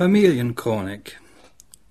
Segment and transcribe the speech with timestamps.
[0.00, 1.20] Familienchronik.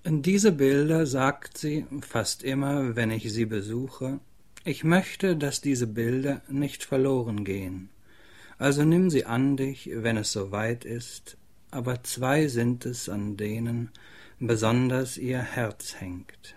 [0.04, 4.18] Diese Bilder sagt sie fast immer, wenn ich sie besuche.
[4.64, 7.88] Ich möchte, dass diese Bilder nicht verloren gehen.
[8.58, 11.36] Also nimm sie an dich, wenn es soweit ist,
[11.70, 13.90] aber zwei sind es, an denen
[14.40, 16.56] besonders ihr Herz hängt.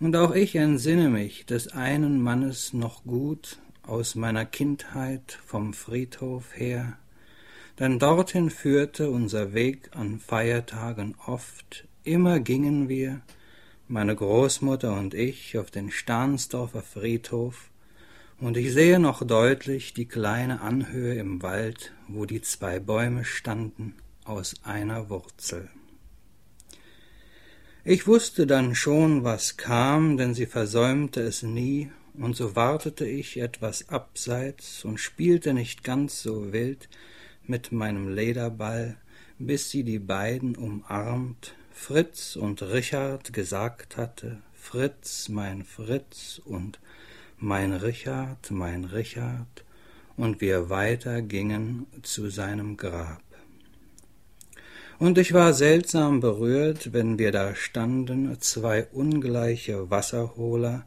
[0.00, 6.54] Und auch ich entsinne mich des einen Mannes noch gut aus meiner Kindheit vom Friedhof
[6.54, 6.98] her,
[7.80, 13.22] denn dorthin führte unser Weg an Feiertagen oft, immer gingen wir,
[13.88, 17.70] meine Großmutter und ich, auf den Stahnsdorfer Friedhof,
[18.38, 23.94] und ich sehe noch deutlich die kleine Anhöhe im Wald, wo die zwei Bäume standen,
[24.24, 25.70] aus einer Wurzel.
[27.82, 33.38] Ich wusste dann schon, was kam, denn sie versäumte es nie, und so wartete ich
[33.38, 36.90] etwas abseits und spielte nicht ganz so wild
[37.50, 38.96] mit meinem Lederball,
[39.38, 46.78] bis sie die beiden umarmt, Fritz und Richard gesagt hatte, Fritz, mein Fritz und
[47.38, 49.64] mein Richard, mein Richard,
[50.16, 53.22] und wir weiter gingen zu seinem Grab.
[54.98, 60.84] Und ich war seltsam berührt, wenn wir da standen, zwei ungleiche Wasserholer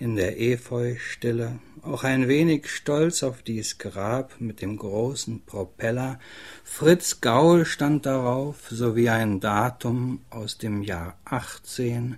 [0.00, 6.18] in der Efeustille, auch ein wenig stolz auf dies Grab mit dem großen Propeller.
[6.64, 12.16] Fritz Gaul stand darauf, sowie ein Datum aus dem Jahr achtzehn,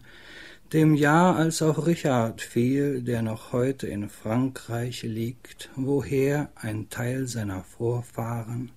[0.73, 7.27] dem Jahr, als auch Richard fiel, der noch heute in Frankreich liegt, woher ein Teil
[7.27, 8.71] seiner Vorfahren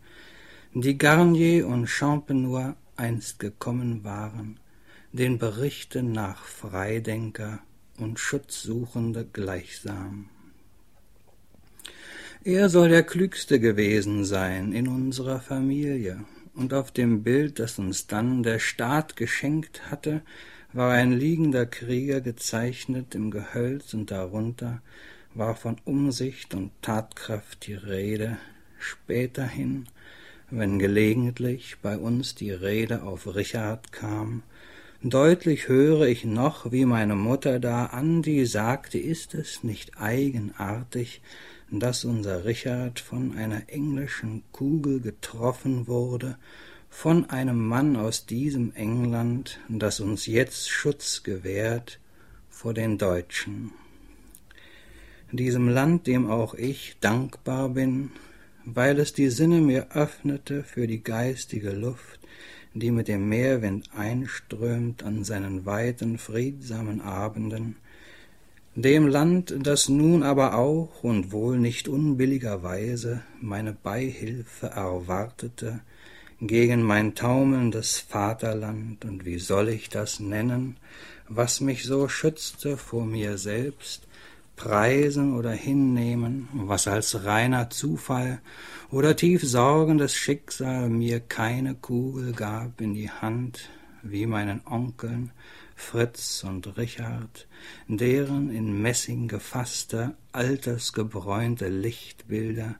[0.73, 4.59] die Garnier und Champenois einst gekommen waren,
[5.13, 7.59] den Berichten nach Freidenker
[7.97, 10.29] und Schutzsuchende gleichsam.
[12.43, 18.07] Er soll der Klügste gewesen sein in unserer Familie, und auf dem Bild, das uns
[18.07, 20.21] dann der Staat geschenkt hatte,
[20.71, 24.81] war ein liegender Krieger gezeichnet im Gehölz, und darunter
[25.33, 28.37] war von Umsicht und Tatkraft die Rede.
[28.77, 29.87] Späterhin
[30.51, 34.43] wenn gelegentlich bei uns die Rede auf Richard kam,
[35.09, 41.21] deutlich höre ich noch, wie meine Mutter da an die sagte, ist es nicht eigenartig,
[41.69, 46.37] dass unser Richard von einer englischen Kugel getroffen wurde,
[46.89, 51.99] von einem Mann aus diesem England, das uns jetzt Schutz gewährt
[52.49, 53.73] vor den Deutschen.
[55.31, 58.11] Diesem Land, dem auch ich dankbar bin,
[58.63, 62.19] weil es die Sinne mir öffnete für die geistige Luft,
[62.75, 67.77] die mit dem Meerwind einströmt an seinen weiten, friedsamen Abenden,
[68.75, 75.79] dem Land, das nun aber auch und wohl nicht unbilligerweise meine Beihilfe erwartete
[76.41, 80.75] gegen mein taumelndes Vaterland, und wie soll ich das nennen,
[81.29, 84.04] was mich so schützte vor mir selbst,
[84.55, 88.41] preisen oder hinnehmen, was als reiner Zufall
[88.91, 93.69] oder tief sorgendes Schicksal mir keine Kugel gab in die Hand,
[94.01, 95.31] wie meinen Onkeln
[95.75, 97.47] Fritz und Richard,
[97.87, 102.75] deren in Messing gefasste, altersgebräunte Lichtbilder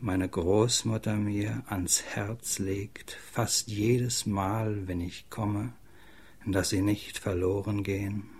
[0.00, 5.72] meine Großmutter mir ans Herz legt, fast jedes Mal, wenn ich komme,
[6.46, 8.37] dass sie nicht verloren gehen.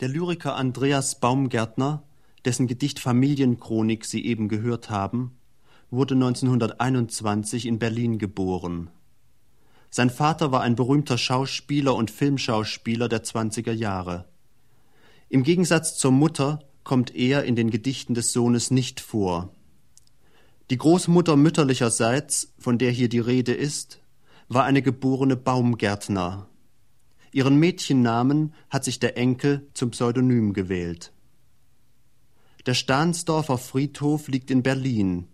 [0.00, 2.02] Der Lyriker Andreas Baumgärtner,
[2.44, 5.38] dessen Gedicht Familienchronik Sie eben gehört haben,
[5.90, 8.90] wurde 1921 in Berlin geboren.
[9.88, 14.26] Sein Vater war ein berühmter Schauspieler und Filmschauspieler der 20er Jahre.
[15.30, 19.54] Im Gegensatz zur Mutter kommt er in den Gedichten des Sohnes nicht vor.
[20.68, 24.02] Die Großmutter mütterlicherseits, von der hier die Rede ist,
[24.48, 26.50] war eine geborene Baumgärtner,
[27.36, 31.12] Ihren Mädchennamen hat sich der Enkel zum Pseudonym gewählt.
[32.64, 35.28] Der Stahnsdorfer Friedhof liegt in Berlin.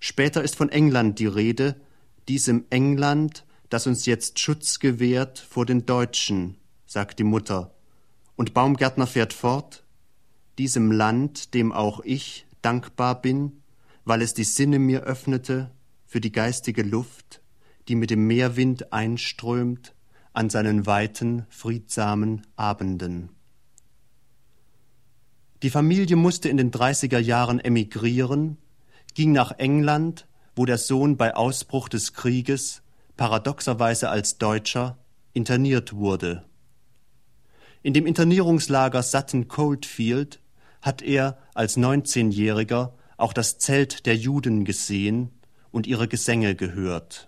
[0.00, 1.80] Später ist von England die Rede,
[2.26, 6.56] diesem England, das uns jetzt Schutz gewährt vor den Deutschen,
[6.86, 7.72] sagt die Mutter.
[8.34, 9.84] Und Baumgärtner fährt fort,
[10.58, 13.62] diesem Land, dem auch ich dankbar bin,
[14.04, 15.70] weil es die Sinne mir öffnete
[16.04, 17.42] für die geistige Luft,
[17.86, 19.94] die mit dem Meerwind einströmt
[20.38, 23.30] an seinen weiten, friedsamen Abenden.
[25.64, 28.56] Die Familie musste in den 30er Jahren emigrieren,
[29.14, 32.82] ging nach England, wo der Sohn bei Ausbruch des Krieges,
[33.16, 34.96] paradoxerweise als Deutscher,
[35.32, 36.44] interniert wurde.
[37.82, 40.40] In dem Internierungslager Sutton Coldfield
[40.82, 45.32] hat er als 19-Jähriger auch das Zelt der Juden gesehen
[45.72, 47.27] und ihre Gesänge gehört.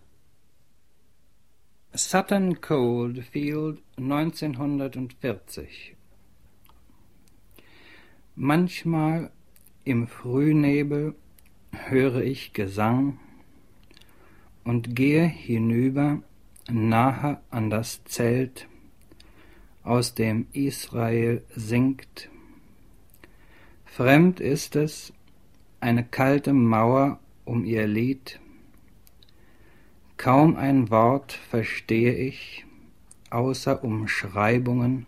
[1.92, 5.96] Sutton Coldfield 1940
[8.36, 9.32] Manchmal
[9.82, 11.16] im Frühnebel
[11.72, 13.18] höre ich Gesang
[14.62, 16.22] und gehe hinüber
[16.70, 18.68] nahe an das Zelt,
[19.82, 22.28] aus dem Israel singt.
[23.84, 25.12] Fremd ist es,
[25.80, 28.38] eine kalte Mauer um ihr Lied.
[30.20, 32.66] Kaum ein Wort verstehe ich,
[33.30, 35.06] außer Umschreibungen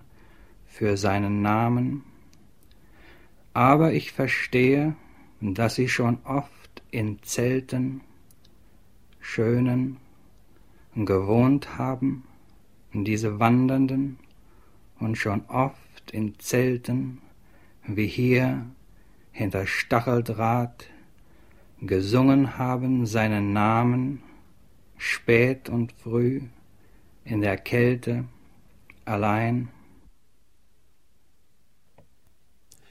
[0.65, 2.03] für seinen Namen,
[3.53, 4.97] aber ich verstehe,
[5.43, 8.01] dass sie schon oft in Zelten,
[9.21, 9.99] schönen,
[10.95, 12.25] gewohnt haben,
[12.95, 14.19] diese Wandernden,
[14.99, 17.19] und schon oft in Zelten,
[17.87, 18.65] wie hier,
[19.31, 20.89] hinter Stacheldraht,
[21.83, 24.23] gesungen haben seinen Namen,
[25.03, 26.43] spät und früh,
[27.25, 28.25] in der Kälte,
[29.05, 29.69] allein.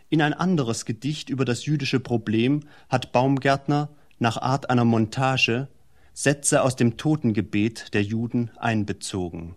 [0.09, 5.69] In ein anderes Gedicht über das jüdische Problem hat Baumgärtner nach Art einer Montage
[6.13, 9.55] Sätze aus dem Totengebet der Juden einbezogen.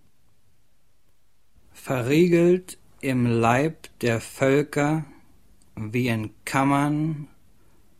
[1.72, 5.04] Verriegelt im Leib der Völker
[5.74, 7.26] wie in Kammern,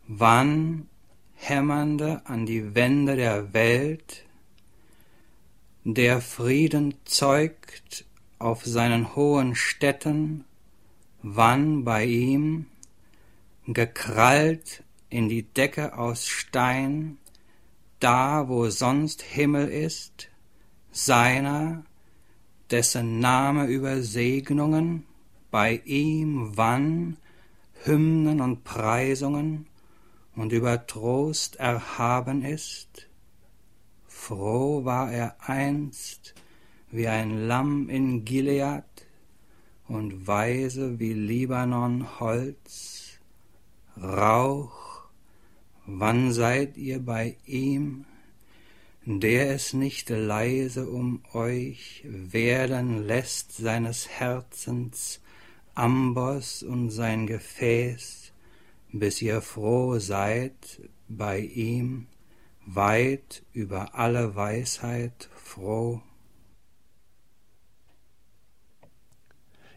[0.07, 0.87] wann
[1.33, 4.24] hämmernde an die Wände der Welt,
[5.87, 8.05] der Frieden zeugt
[8.39, 10.43] auf seinen hohen Städten,
[11.21, 12.65] wann bei ihm,
[13.67, 17.19] gekrallt in die Decke aus Stein,
[17.99, 20.27] da wo sonst Himmel ist,
[20.91, 21.83] seiner,
[22.71, 25.05] dessen Name über Segnungen,
[25.51, 27.17] bei ihm wann
[27.83, 29.67] Hymnen und Preisungen
[30.35, 33.07] und über Trost erhaben ist?
[34.27, 36.33] Froh war er einst
[36.89, 38.83] wie ein Lamm in Gilead
[39.87, 43.19] und weise wie Libanon Holz,
[44.01, 45.03] Rauch,
[45.85, 48.05] wann seid ihr bei ihm,
[49.05, 52.03] der es nicht leise um euch.
[52.07, 55.21] Werden lässt seines Herzens
[55.75, 58.31] Amboss und sein Gefäß,
[58.91, 62.07] bis ihr froh seid bei ihm,
[62.65, 66.01] weit über alle Weisheit froh.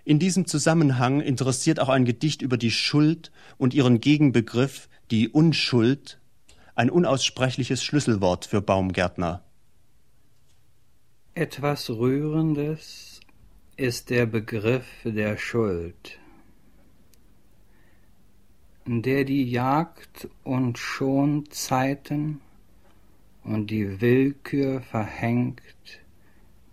[0.05, 6.19] In diesem Zusammenhang interessiert auch ein Gedicht über die Schuld und ihren Gegenbegriff, die Unschuld,
[6.75, 9.44] ein unaussprechliches Schlüsselwort für Baumgärtner.
[11.35, 13.20] Etwas Rührendes
[13.76, 16.19] ist der Begriff der Schuld,
[18.87, 22.40] der die Jagd und Schonzeiten
[23.49, 25.62] und die Willkür verhängt,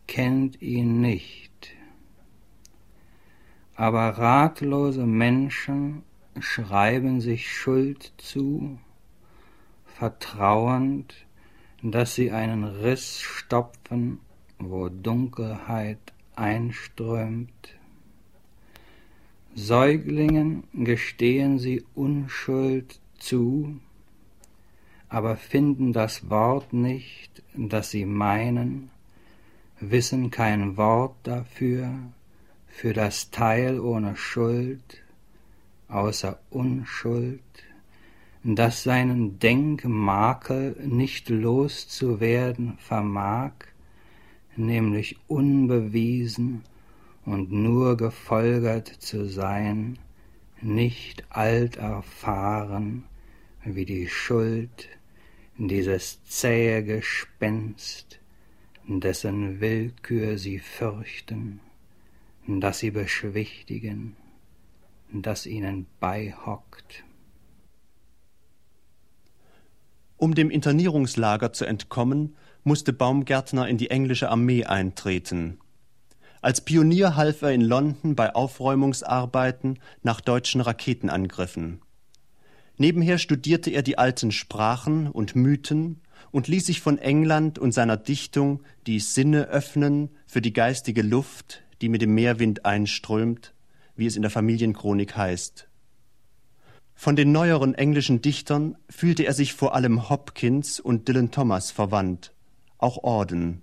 [0.07, 1.51] kennt ihn nicht.
[3.75, 6.03] Aber ratlose Menschen
[6.39, 8.77] schreiben sich Schuld zu,
[9.85, 11.15] vertrauend,
[11.81, 14.19] dass sie einen Riss stopfen,
[14.59, 15.99] wo Dunkelheit
[16.35, 17.49] einströmt.
[19.53, 23.79] Säuglingen gestehen sie Unschuld zu,
[25.09, 28.89] aber finden das Wort nicht, das sie meinen,
[29.79, 31.89] wissen kein Wort dafür,
[32.67, 35.01] für das Teil ohne Schuld,
[35.87, 37.41] außer Unschuld,
[38.43, 43.53] das seinen Denkmakel nicht loszuwerden vermag,
[44.55, 46.63] nämlich unbewiesen
[47.25, 49.97] und nur gefolgert zu sein,
[50.61, 53.05] nicht alt erfahren
[53.63, 54.89] wie die Schuld,
[55.57, 58.19] dieses zähe Gespenst,
[58.87, 61.59] dessen Willkür sie fürchten,
[62.47, 64.15] das sie beschwichtigen,
[65.11, 67.03] das ihnen beihockt.
[70.17, 75.59] Um dem Internierungslager zu entkommen, musste Baumgärtner in die englische Armee eintreten.
[76.41, 81.81] Als Pionier half er in London bei Aufräumungsarbeiten nach deutschen Raketenangriffen.
[82.77, 86.01] Nebenher studierte er die alten Sprachen und Mythen
[86.31, 91.63] und ließ sich von England und seiner Dichtung die Sinne öffnen für die geistige Luft,
[91.81, 93.53] die mit dem Meerwind einströmt,
[93.95, 95.67] wie es in der Familienchronik heißt.
[96.93, 102.31] Von den neueren englischen Dichtern fühlte er sich vor allem Hopkins und Dylan Thomas verwandt
[102.77, 103.61] auch Orden.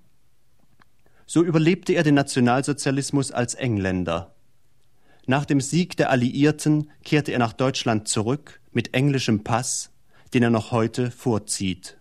[1.27, 4.35] So überlebte er den Nationalsozialismus als Engländer.
[5.27, 9.91] Nach dem Sieg der Alliierten kehrte er nach Deutschland zurück mit englischem Pass,
[10.35, 11.97] den er noch heute vorzieht.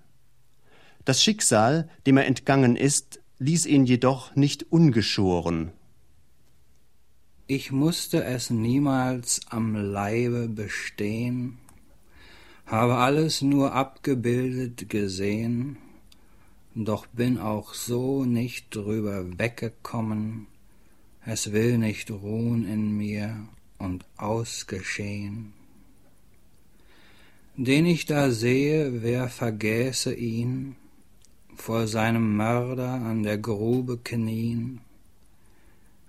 [1.06, 5.72] Das Schicksal, dem er entgangen ist, ließ ihn jedoch nicht ungeschoren.
[7.48, 11.58] Ich musste es niemals am Leibe bestehen,
[12.66, 15.78] habe alles nur abgebildet gesehen,
[16.76, 20.48] doch bin auch so nicht drüber weggekommen,
[21.26, 23.36] es will nicht ruhen in mir
[23.78, 25.54] und ausgeschehen.
[27.64, 30.76] Den ich da sehe, wer vergäße ihn,
[31.56, 34.82] vor seinem Mörder an der Grube knien,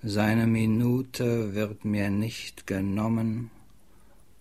[0.02, 3.50] seine Minute wird mir nicht genommen,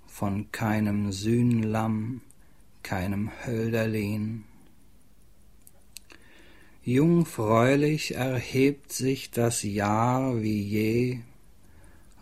[0.08, 2.22] von keinem Sühnlamm,
[2.82, 4.46] keinem Hölderlin.
[6.86, 11.20] Jungfräulich erhebt sich das Jahr wie je,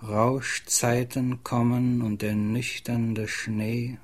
[0.02, 4.00] Rauschzeiten kommen und der nüchternde Schnee.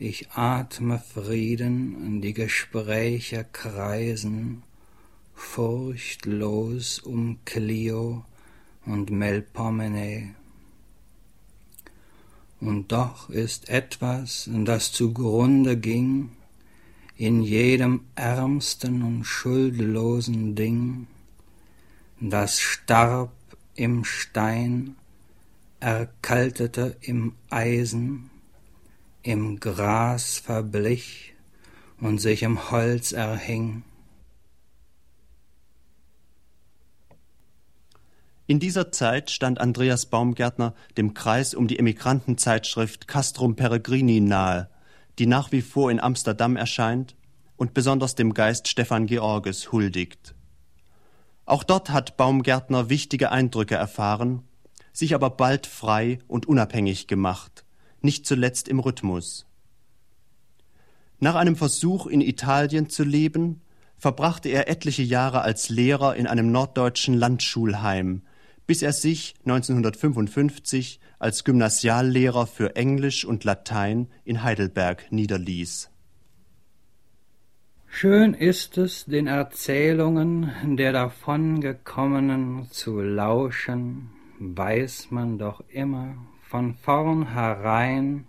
[0.00, 4.62] Ich atme Frieden, die Gespräche kreisen,
[5.34, 8.24] furchtlos um Clio
[8.86, 10.36] und Melpomene.
[12.60, 16.30] Und doch ist etwas, das zugrunde ging,
[17.16, 21.08] in jedem ärmsten und schuldlosen Ding,
[22.20, 23.32] das starb
[23.74, 24.94] im Stein,
[25.80, 28.30] erkaltete im Eisen,
[29.28, 31.34] im Gras verblich
[32.00, 33.82] und sich im Holz erhing.
[38.46, 44.70] In dieser Zeit stand Andreas Baumgärtner dem Kreis um die Emigrantenzeitschrift Castrum Peregrini nahe,
[45.18, 47.14] die nach wie vor in Amsterdam erscheint
[47.58, 50.34] und besonders dem Geist Stefan Georges huldigt.
[51.44, 54.48] Auch dort hat Baumgärtner wichtige Eindrücke erfahren,
[54.94, 57.66] sich aber bald frei und unabhängig gemacht,
[58.00, 59.46] nicht zuletzt im Rhythmus.
[61.20, 63.60] Nach einem Versuch in Italien zu leben,
[63.96, 68.22] verbrachte er etliche Jahre als Lehrer in einem norddeutschen Landschulheim,
[68.66, 75.90] bis er sich 1955 als Gymnasiallehrer für Englisch und Latein in Heidelberg niederließ.
[77.88, 86.14] Schön ist es, den Erzählungen der Davongekommenen zu lauschen, weiß man doch immer
[86.48, 88.24] von vornherein,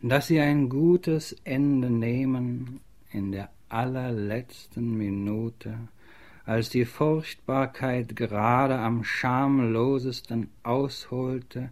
[0.00, 2.80] dass sie ein gutes Ende nehmen
[3.10, 5.76] in der allerletzten Minute,
[6.46, 11.70] als die Furchtbarkeit gerade am schamlosesten ausholte,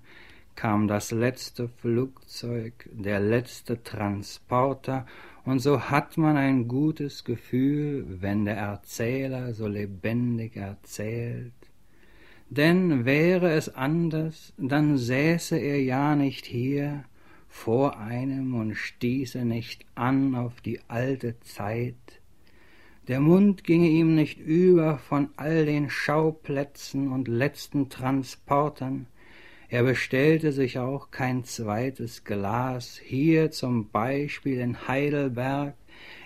[0.57, 5.07] kam das letzte Flugzeug, der letzte Transporter,
[5.45, 11.53] und so hat man ein gutes Gefühl, wenn der Erzähler so lebendig erzählt.
[12.51, 17.05] Denn wäre es anders, dann säße er ja nicht hier
[17.49, 21.95] vor einem und stieße nicht an auf die alte Zeit,
[23.09, 29.07] der Mund ginge ihm nicht über von all den Schauplätzen und letzten Transportern,
[29.71, 35.75] er bestellte sich auch kein zweites Glas, hier zum Beispiel in Heidelberg,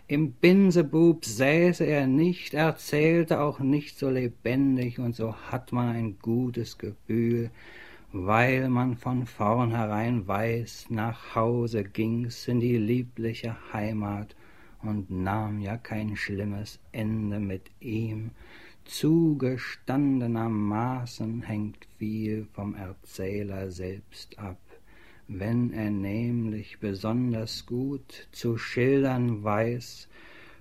[0.09, 6.19] im Binsebub säße er nicht, erzählte auch nicht so lebendig, und so hat man ein
[6.21, 7.51] gutes Gefühl,
[8.13, 14.37] weil man von vornherein weiß, nach Hause ging's in die liebliche Heimat,
[14.83, 18.31] und nahm ja kein schlimmes Ende mit ihm.
[18.85, 24.59] Zugestandenermaßen hängt viel vom Erzähler selbst ab.
[25.35, 30.07] Wenn er nämlich besonders gut zu schildern weiß,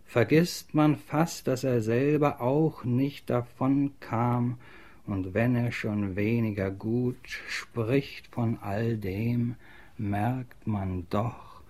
[0.05, 4.59] vergisst man fast, dass er selber auch nicht davon kam,
[5.05, 9.55] und wenn er schon weniger gut spricht von all dem,
[9.97, 11.61] merkt man doch,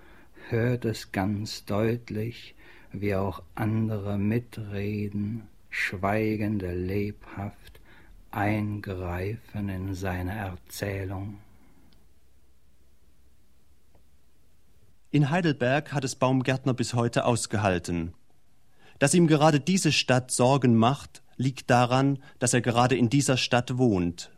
[0.50, 2.54] hört es ganz deutlich,
[2.92, 7.80] wie auch andere mitreden, schweigende lebhaft
[8.30, 11.40] eingreifen in seine Erzählung.
[15.14, 18.14] In Heidelberg hat es Baumgärtner bis heute ausgehalten.
[18.98, 23.78] Dass ihm gerade diese Stadt Sorgen macht, liegt daran, dass er gerade in dieser Stadt
[23.78, 24.32] wohnt.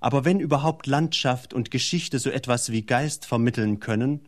[0.00, 4.26] Aber wenn überhaupt Landschaft und Geschichte so etwas wie Geist vermitteln können,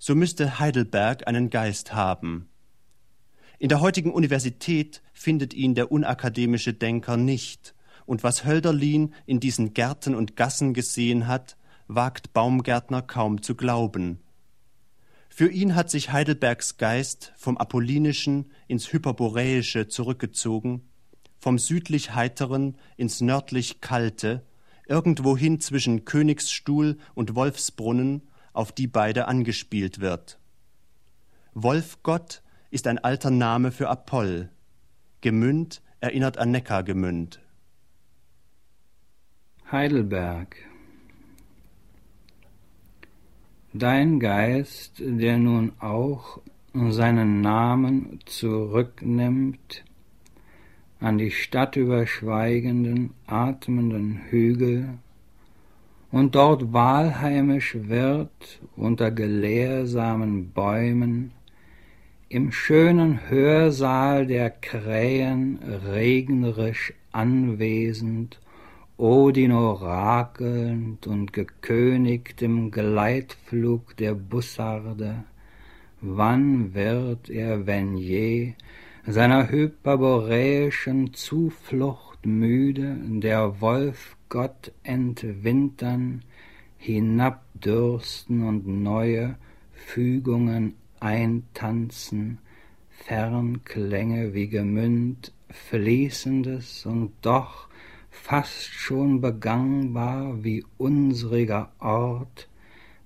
[0.00, 2.48] so müsste Heidelberg einen Geist haben.
[3.60, 9.74] In der heutigen Universität findet ihn der unakademische Denker nicht, und was Hölderlin in diesen
[9.74, 11.56] Gärten und Gassen gesehen hat,
[11.86, 14.18] wagt Baumgärtner kaum zu glauben.
[15.36, 20.88] Für ihn hat sich Heidelbergs Geist vom Apollinischen ins Hyperboräische zurückgezogen,
[21.40, 24.46] vom südlich Heiteren ins nördlich Kalte,
[24.86, 28.22] irgendwohin zwischen Königsstuhl und Wolfsbrunnen
[28.52, 30.38] auf die beide angespielt wird.
[31.52, 34.50] Wolfgott ist ein alter Name für Apoll.
[35.20, 37.40] Gemünd erinnert an Neckargemünd.
[39.72, 40.54] Heidelberg
[43.76, 46.38] Dein Geist, der nun auch
[46.72, 49.84] seinen Namen zurücknimmt
[51.00, 54.90] an die stadtüberschweigenden, atmenden Hügel
[56.12, 61.32] und dort wahlheimisch wird unter gelehrsamen Bäumen,
[62.28, 68.38] im schönen Hörsaal der Krähen regnerisch anwesend,
[68.96, 75.24] Odin orakelnd und gekönigt im Gleitflug der Bussarde,
[76.00, 78.52] wann wird er, wenn je,
[79.04, 86.22] seiner hyperboräischen Zuflucht müde, der Wolfgott entwintern,
[86.78, 89.34] hinabdürsten und neue
[89.72, 92.38] Fügungen eintanzen,
[92.90, 97.68] Fernklänge wie Gemünd, fließendes und doch
[98.22, 102.48] fast schon begangbar wie unsriger Ort,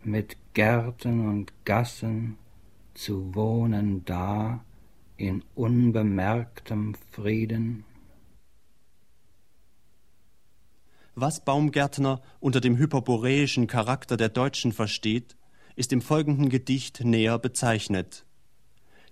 [0.05, 2.39] mit Gärten und Gassen
[2.95, 4.65] zu wohnen da
[5.17, 7.85] in unbemerktem Frieden?
[11.15, 15.37] Was Baumgärtner unter dem hyperboreischen Charakter der Deutschen versteht,
[15.75, 18.25] ist im folgenden Gedicht näher bezeichnet.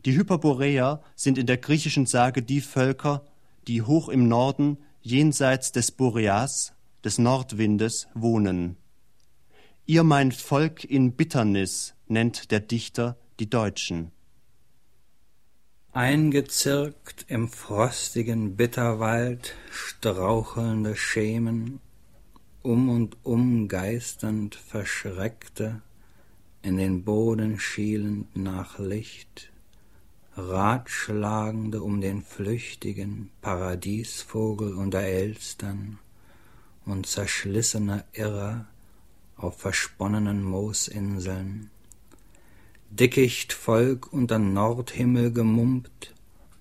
[0.05, 3.25] Die Hyperboreer sind in der griechischen Sage die Völker,
[3.67, 6.73] die hoch im Norden, jenseits des Boreas,
[7.05, 8.77] des Nordwindes, wohnen.
[9.87, 14.11] Ihr mein Volk in Bitternis nennt der Dichter die Deutschen.
[15.93, 21.79] Eingezirkt im frostigen Bitterwald strauchelnde Schemen,
[22.63, 25.83] um und um geisternd verschreckte,
[26.63, 29.53] in den Boden schielend nach Licht,
[30.39, 35.99] Ratschlagende um den flüchtigen Paradiesvogel unter Elstern
[36.85, 38.67] und zerschlissener Irrer
[39.39, 41.71] auf versponnenen Moosinseln,
[42.91, 46.13] Dickichtvolk unter Nordhimmel gemummt,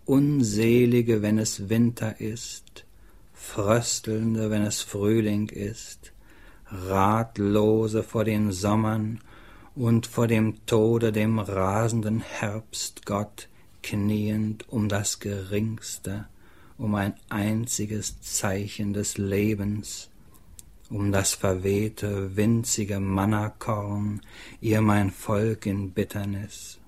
[0.06, 2.86] Unselige, wenn es Winter ist,
[3.34, 6.14] Fröstelnde, wenn es Frühling ist,
[6.68, 9.20] Ratlose vor den Sommern
[9.76, 13.50] und vor dem Tode dem rasenden Herbstgott
[13.86, 16.28] kniend um das geringste,
[16.78, 20.10] um ein einziges Zeichen des Lebens,
[20.90, 24.22] um das verwehte, winzige Mannakorn,
[24.60, 26.80] ihr mein Volk in Bitternis.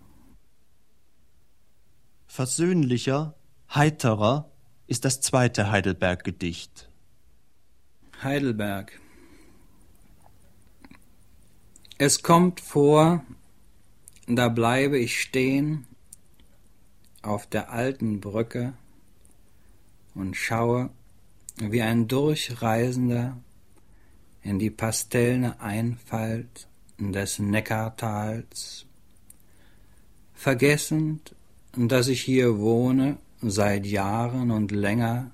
[2.26, 3.36] Versöhnlicher,
[3.74, 4.52] heiterer
[4.88, 6.90] ist das zweite Heidelberg-Gedicht.
[8.24, 9.00] Heidelberg
[12.00, 13.24] es kommt vor,
[14.28, 15.87] da bleibe ich stehen
[17.28, 18.74] auf der alten Brücke
[20.16, 20.90] und schaue
[21.58, 23.38] wie ein Durchreisender
[24.42, 28.86] in die pastellne Einfalt des Neckartals,
[30.34, 31.36] vergessend,
[31.76, 35.32] dass ich hier wohne seit Jahren und länger,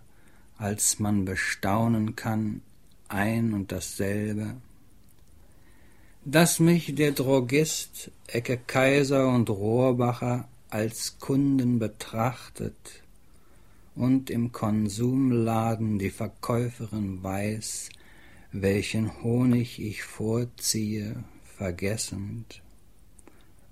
[0.58, 2.62] als man bestaunen kann,
[3.08, 4.56] ein und dasselbe.
[6.26, 13.04] Dass mich der Drogist Ecke Kaiser und Rohrbacher als Kunden betrachtet
[13.96, 17.90] und im Konsumladen die Verkäuferin weiß,
[18.52, 22.64] welchen Honig ich vorziehe, vergessend.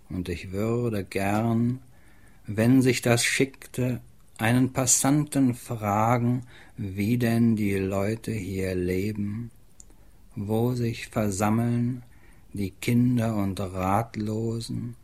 [0.10, 1.80] Und ich würde gern,
[2.46, 4.00] wenn sich das schickte,
[4.38, 6.44] einen Passanten fragen,
[6.78, 9.50] wie denn die Leute hier leben,
[10.36, 12.04] wo sich versammeln,
[12.54, 14.96] die Kinder und Ratlosen,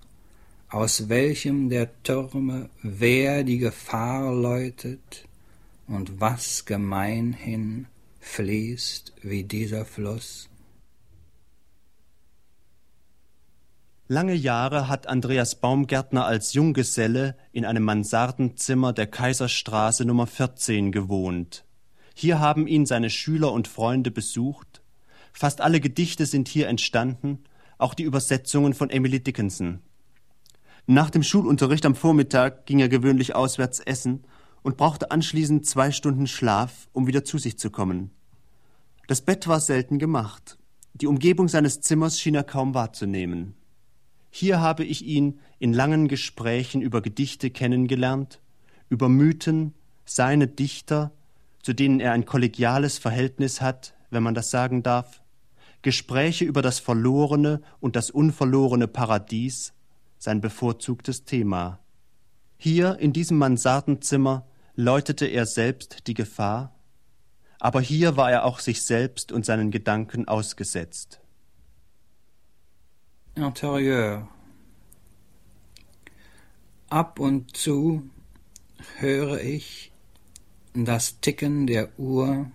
[0.69, 5.25] aus welchem der Türme wer die Gefahr läutet
[5.87, 7.87] und was gemeinhin
[8.19, 10.49] fließt wie dieser Fluss.
[14.09, 21.65] Lange Jahre hat Andreas Baumgärtner als Junggeselle in einem Mansardenzimmer der Kaiserstraße Nummer 14 gewohnt.
[22.13, 24.81] Hier haben ihn seine Schüler und Freunde besucht
[25.37, 27.43] Fast alle Gedichte sind hier entstanden,
[27.77, 29.81] auch die Übersetzungen von Emily Dickinson.
[30.89, 34.23] Nach dem Schulunterricht am Vormittag ging er gewöhnlich auswärts essen
[34.63, 38.11] und brauchte anschließend zwei Stunden Schlaf, um wieder zu sich zu kommen.
[39.07, 40.57] Das Bett war selten gemacht.
[40.93, 43.53] Die Umgebung seines Zimmers schien er kaum wahrzunehmen.
[44.29, 48.39] Hier habe ich ihn in langen Gesprächen über Gedichte kennengelernt,
[48.87, 49.73] über Mythen,
[50.05, 51.11] seine Dichter,
[51.63, 55.21] zu denen er ein kollegiales Verhältnis hat, wenn man das sagen darf,
[55.81, 59.73] Gespräche über das verlorene und das unverlorene Paradies
[60.17, 61.79] sein bevorzugtes Thema.
[62.57, 66.73] Hier in diesem Mansardenzimmer läutete er selbst die Gefahr,
[67.59, 71.19] aber hier war er auch sich selbst und seinen Gedanken ausgesetzt.
[73.35, 74.27] Interieur
[76.89, 78.09] Ab und zu
[78.97, 79.91] höre ich
[80.73, 82.49] das Ticken der Uhr,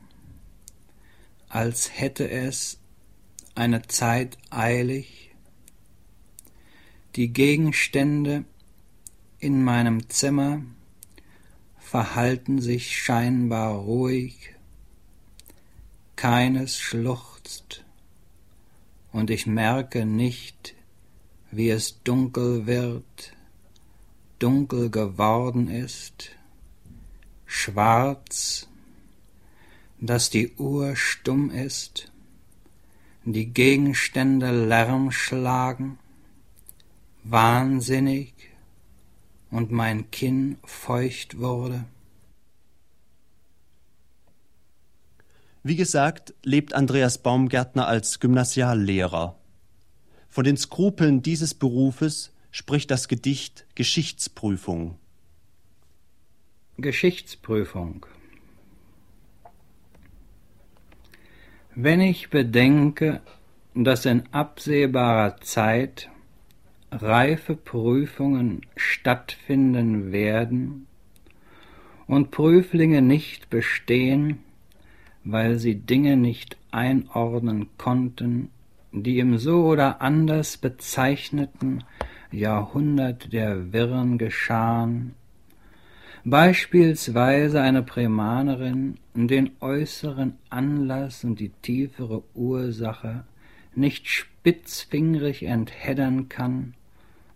[1.48, 2.79] als hätte es
[3.55, 5.32] eine Zeit eilig,
[7.16, 8.44] die Gegenstände
[9.38, 10.62] in meinem Zimmer
[11.79, 14.55] verhalten sich scheinbar ruhig,
[16.16, 17.85] keines schluchzt,
[19.12, 20.75] und ich merke nicht,
[21.51, 23.35] wie es dunkel wird,
[24.38, 26.31] dunkel geworden ist,
[27.44, 28.68] schwarz,
[30.01, 32.11] dass die Uhr stumm ist,
[33.25, 35.98] die Gegenstände Lärm schlagen,
[37.24, 38.32] wahnsinnig
[39.50, 41.85] und mein Kinn feucht wurde?
[45.64, 49.38] Wie gesagt, lebt Andreas Baumgärtner als Gymnasiallehrer.
[50.28, 54.98] Von den Skrupeln dieses Berufes spricht das Gedicht Geschichtsprüfung.
[56.78, 58.06] Geschichtsprüfung
[61.74, 63.20] Wenn ich bedenke,
[63.74, 66.11] dass in absehbarer Zeit
[66.92, 70.87] reife Prüfungen stattfinden werden
[72.07, 74.40] und Prüflinge nicht bestehen,
[75.24, 78.50] weil sie Dinge nicht einordnen konnten,
[78.92, 81.85] die im so oder anders bezeichneten
[82.31, 85.14] Jahrhundert der Wirren geschahen,
[86.24, 93.24] beispielsweise eine Primanerin den äußeren Anlass und die tiefere Ursache
[93.74, 96.74] nicht spitzfingrig entheddern kann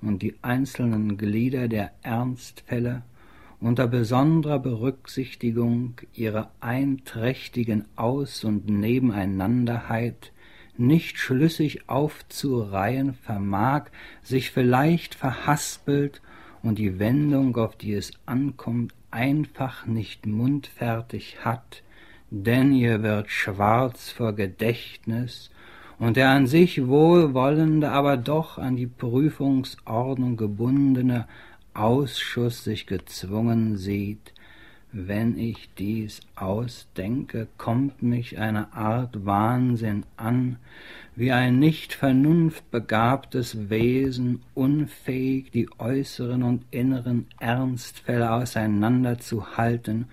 [0.07, 3.03] und die einzelnen Glieder der Ernstfälle
[3.61, 10.33] unter besonderer Berücksichtigung ihrer einträchtigen Aus- und Nebeneinanderheit
[10.79, 13.87] nicht schlüssig aufzureihen vermag,
[14.23, 16.21] sich vielleicht verhaspelt
[16.63, 21.83] und die Wendung, auf die es ankommt, einfach nicht mundfertig hat,
[22.31, 25.51] denn ihr wird schwarz vor Gedächtnis,
[25.99, 31.27] und der an sich wohlwollende, aber doch an die Prüfungsordnung gebundene
[31.75, 34.33] Ausschuss sich gezwungen sieht,
[34.93, 40.57] wenn ich dies ausdenke, kommt mich eine Art Wahnsinn an,
[41.15, 50.07] wie ein nicht vernunftbegabtes Wesen, unfähig, die äußeren und inneren Ernstfälle auseinanderzuhalten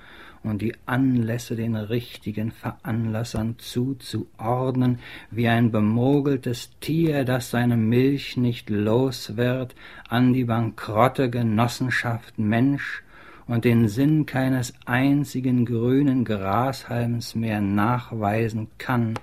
[0.43, 4.99] und die Anlässe den richtigen Veranlassern zuzuordnen,
[5.32, 9.73] wie ein bemogeltes Tier, das seine Milch nicht los wird,
[10.10, 13.03] an die bankrotte Genossenschaft Mensch
[13.47, 19.15] und den Sinn keines einzigen grünen Grashalms mehr nachweisen kann,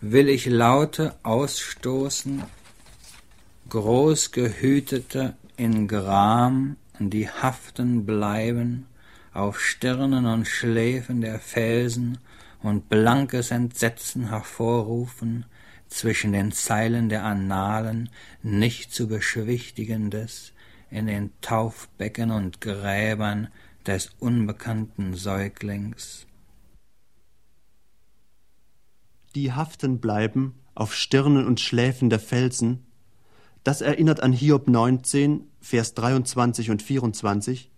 [0.00, 2.42] will ich Laute ausstoßen,
[3.68, 8.86] großgehütete in Gram, die haften bleiben,
[9.36, 12.18] auf Stirnen und Schläfen der Felsen
[12.62, 15.46] und blankes Entsetzen hervorrufen,
[15.88, 18.10] zwischen den Zeilen der Annalen
[18.42, 20.52] nicht zu beschwichtigendes,
[20.90, 23.48] in den Taufbecken und Gräbern
[23.86, 26.26] des unbekannten Säuglings.
[29.34, 32.86] Die haften bleiben auf Stirnen und Schläfen der Felsen,
[33.64, 37.70] das erinnert an Hiob 19, Vers 23 und 24.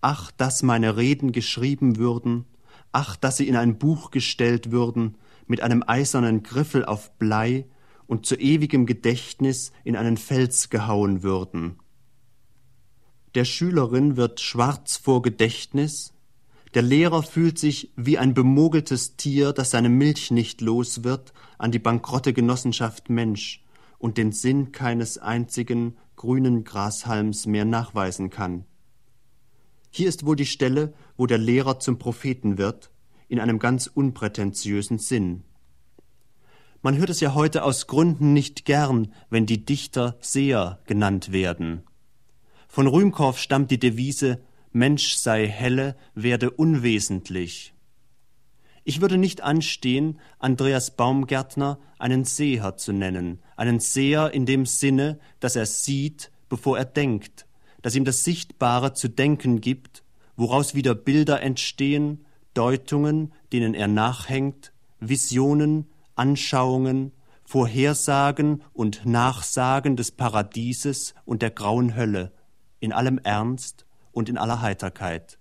[0.00, 2.44] Ach, dass meine Reden geschrieben würden,
[2.92, 7.66] ach, dass sie in ein Buch gestellt würden, mit einem eisernen Griffel auf Blei
[8.06, 11.78] und zu ewigem Gedächtnis in einen Fels gehauen würden.
[13.34, 16.14] Der Schülerin wird schwarz vor Gedächtnis,
[16.74, 21.72] der Lehrer fühlt sich wie ein bemogeltes Tier, das seine Milch nicht los wird, an
[21.72, 23.64] die bankrotte Genossenschaft Mensch
[23.98, 28.64] und den Sinn keines einzigen grünen Grashalms mehr nachweisen kann.
[29.90, 32.90] Hier ist wohl die Stelle, wo der Lehrer zum Propheten wird,
[33.28, 35.44] in einem ganz unprätentiösen Sinn.
[36.80, 41.82] Man hört es ja heute aus Gründen nicht gern, wenn die Dichter Seher genannt werden.
[42.68, 44.40] Von Rühmkorff stammt die Devise
[44.72, 47.74] Mensch sei helle, werde unwesentlich.
[48.84, 55.18] Ich würde nicht anstehen, Andreas Baumgärtner einen Seher zu nennen, einen Seher in dem Sinne,
[55.40, 57.46] dass er sieht, bevor er denkt,
[57.82, 60.02] dass ihm das Sichtbare zu denken gibt,
[60.36, 67.12] woraus wieder Bilder entstehen, Deutungen, denen er nachhängt, Visionen, Anschauungen,
[67.44, 72.32] Vorhersagen und Nachsagen des Paradieses und der grauen Hölle,
[72.80, 75.38] in allem Ernst und in aller Heiterkeit.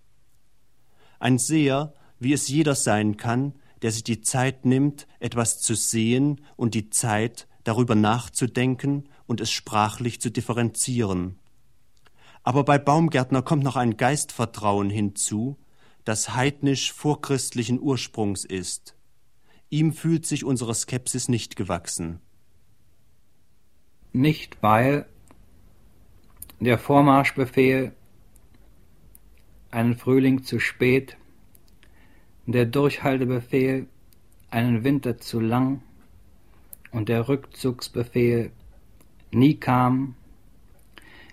[1.19, 6.41] Ein Seher, wie es jeder sein kann, der sich die Zeit nimmt, etwas zu sehen
[6.55, 11.37] und die Zeit, darüber nachzudenken und es sprachlich zu differenzieren.
[12.47, 15.57] Aber bei Baumgärtner kommt noch ein Geistvertrauen hinzu,
[16.05, 18.95] das heidnisch vorchristlichen Ursprungs ist.
[19.69, 22.21] Ihm fühlt sich unsere Skepsis nicht gewachsen.
[24.13, 25.07] Nicht weil
[26.61, 27.91] der Vormarschbefehl
[29.69, 31.17] einen Frühling zu spät,
[32.45, 33.87] der Durchhaltebefehl
[34.51, 35.81] einen Winter zu lang
[36.91, 38.53] und der Rückzugsbefehl
[39.31, 40.15] nie kam,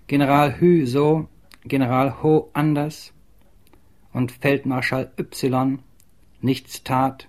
[0.06, 1.28] General Hü so,
[1.64, 3.12] General Ho anders
[4.12, 5.78] und Feldmarschall Y
[6.42, 7.26] nichts tat,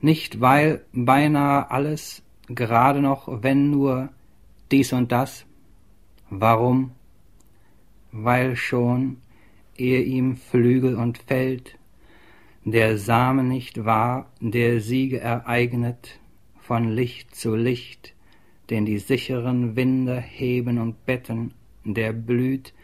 [0.00, 4.10] nicht weil beinahe alles gerade noch, wenn nur
[4.70, 5.44] dies und das,
[6.30, 6.92] warum?
[8.12, 9.16] Weil schon,
[9.76, 11.78] ehe ihm Flügel und Feld,
[12.64, 16.20] der Same nicht war, der Siege ereignet,
[16.60, 18.13] von Licht zu Licht,
[18.70, 22.74] den die sicheren Winde heben und betten, der blüht,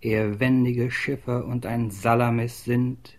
[0.00, 3.18] ehe wendige Schiffe und ein Salamis sind,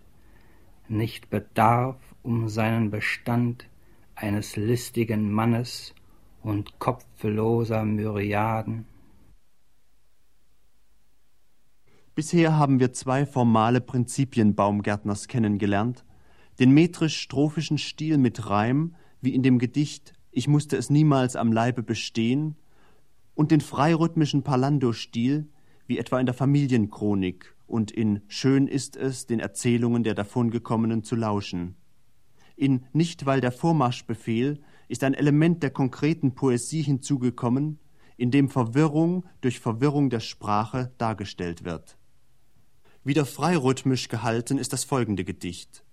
[0.88, 3.68] nicht bedarf um seinen Bestand
[4.14, 5.94] eines listigen Mannes
[6.42, 8.86] und kopfloser Myriaden.
[12.14, 16.04] Bisher haben wir zwei formale Prinzipien Baumgärtners kennengelernt,
[16.58, 21.82] den metrisch-strophischen Stil mit Reim, wie in dem Gedicht Ich musste es niemals am Leibe
[21.82, 22.56] bestehen,
[23.34, 25.48] und den freirhythmischen Palando-Stil,
[25.86, 31.16] wie etwa in der Familienchronik und in Schön ist es, den Erzählungen der Davongekommenen zu
[31.16, 31.76] lauschen.
[32.54, 37.78] In Nicht weil der Vormarschbefehl ist ein Element der konkreten Poesie hinzugekommen,
[38.16, 41.96] in dem Verwirrung durch Verwirrung der Sprache dargestellt wird.
[43.02, 45.84] Wieder freirhythmisch gehalten ist das folgende Gedicht.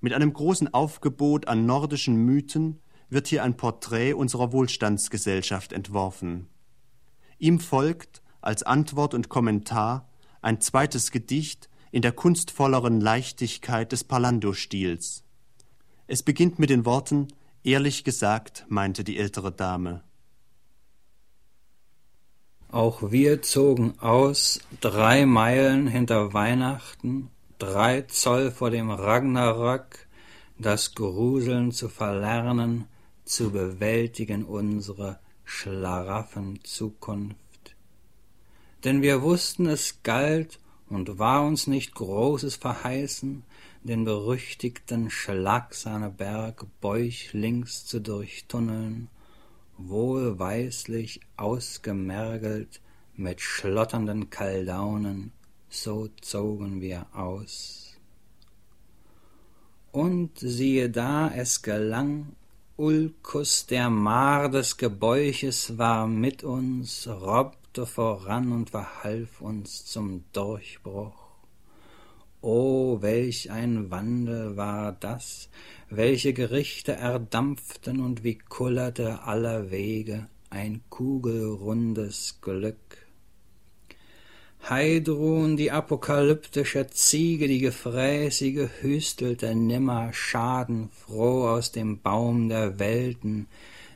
[0.00, 6.48] Mit einem großen Aufgebot an nordischen Mythen wird hier ein Porträt unserer Wohlstandsgesellschaft entworfen.
[7.38, 10.08] Ihm folgt als Antwort und Kommentar
[10.42, 15.24] ein zweites Gedicht in der kunstvolleren Leichtigkeit des Palando-Stils.
[16.06, 17.28] Es beginnt mit den Worten
[17.64, 20.02] Ehrlich gesagt, meinte die ältere Dame.
[22.70, 30.06] Auch wir zogen aus, drei Meilen hinter Weihnachten, drei Zoll vor dem Ragnarök,
[30.58, 32.86] das Gruseln zu verlernen,
[33.28, 37.76] zu bewältigen unsere schlaraffen Zukunft.
[38.84, 43.42] Denn wir wussten, es galt und war uns nicht Großes verheißen,
[43.82, 49.08] den berüchtigten Schlagsahner Berg bäuchlings zu durchtunneln,
[49.76, 52.80] wohlweislich ausgemergelt
[53.14, 55.32] mit schlotternden Kaldaunen
[55.68, 57.96] so zogen wir aus.
[59.92, 62.36] Und siehe da, es gelang,
[62.80, 71.26] Ulkus, der Maar des Gebäuches, war mit uns, robbte voran und verhalf uns zum Durchbruch.
[72.40, 75.48] O, welch ein Wandel war das,
[75.90, 83.07] welche Gerichte erdampften und wie kullerte aller Wege ein kugelrundes Glück.
[84.68, 93.46] Heidrun, die apokalyptische Ziege, die gefräßige, hüstelte nimmer schadenfroh aus dem Baum der Welten.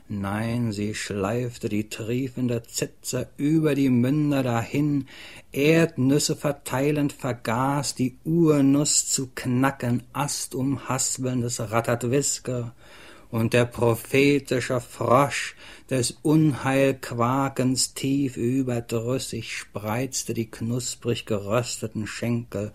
[0.09, 5.07] Nein, sie schleifte die triefende Zitze über die Münder dahin,
[5.51, 12.73] Erdnüsse verteilend vergaß die Urnuss zu knacken, Ast umhaspelndes Rattertwisker,
[13.33, 15.55] und der prophetische Frosch
[15.89, 22.71] des Unheilquakens tief überdrüssig spreizte die knusprig gerösteten Schenkel,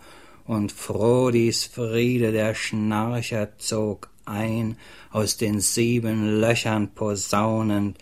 [0.46, 4.76] und Frodis Friede der Schnarcher zog ein,
[5.12, 7.96] aus den sieben Löchern posaunend,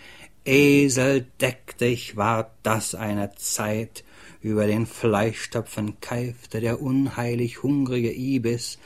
[0.47, 4.03] Esel deck dich, war das eine Zeit,
[4.41, 8.79] über den Fleischtöpfen keifte der unheilig hungrige Ibis,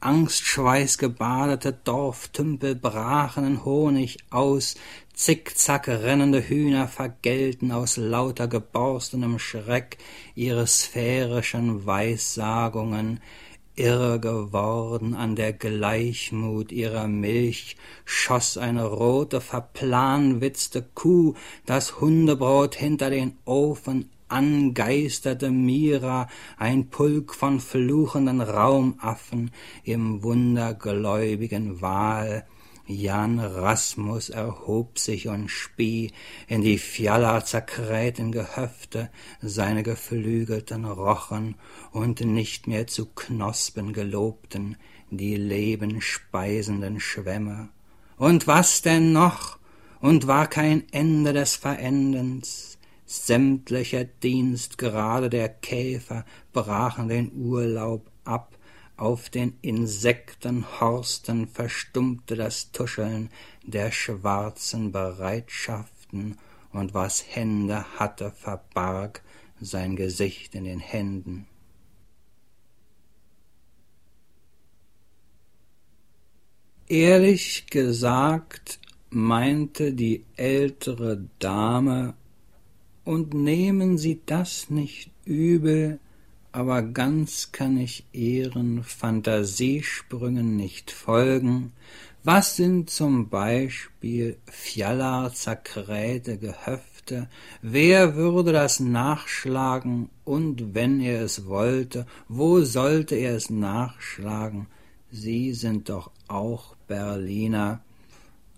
[0.00, 4.74] angstschweißgebadete Dorftümpel brachen in Honig aus,
[5.14, 9.98] zickzack rennende Hühner vergelten aus lauter geborstenem Schreck
[10.34, 13.20] ihre sphärischen Weissagungen,
[13.76, 21.34] irre geworden an der Gleichmut ihrer Milch, schoss eine rote, verplanwitzte Kuh
[21.66, 29.50] das Hundebrot hinter den Ofen angeisterte Mira ein Pulk von fluchenden Raumaffen
[29.84, 32.46] im wundergläubigen Wal,
[32.90, 36.10] Jan Rasmus erhob sich und spie
[36.48, 41.54] in die Fiala zerkrähten Gehöfte, seine Geflügelten rochen
[41.92, 44.76] und nicht mehr zu Knospen gelobten
[45.10, 47.68] die lebenspeisenden Schwämme.
[48.16, 49.58] Und was denn noch?
[50.00, 52.69] Und war kein Ende des Verendens?
[53.12, 58.56] Sämtlicher Dienst, gerade der Käfer, brachen den Urlaub ab,
[58.96, 63.30] auf den Insektenhorsten verstummte das Tuscheln
[63.64, 66.38] der schwarzen Bereitschaften,
[66.70, 69.22] und was Hände hatte, verbarg
[69.60, 71.48] sein Gesicht in den Händen.
[76.86, 78.78] Ehrlich gesagt,
[79.10, 82.14] meinte die ältere Dame,
[83.04, 85.98] und nehmen Sie das nicht übel,
[86.52, 91.72] aber ganz kann ich Ihren Phantasiesprüngen nicht folgen.
[92.22, 97.28] Was sind zum Beispiel Fjallar zerkrähte Gehöfte?
[97.62, 100.10] Wer würde das nachschlagen?
[100.24, 104.66] Und wenn er es wollte, wo sollte er es nachschlagen?
[105.10, 107.82] Sie sind doch auch Berliner.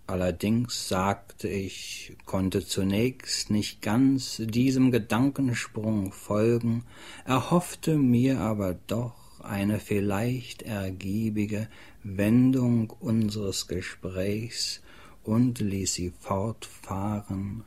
[0.07, 6.85] Allerdings sagte ich, konnte zunächst nicht ganz diesem Gedankensprung folgen,
[7.25, 11.69] erhoffte mir aber doch eine vielleicht ergiebige
[12.03, 14.81] Wendung unseres Gesprächs
[15.25, 17.65] und ließ sie fortfahren.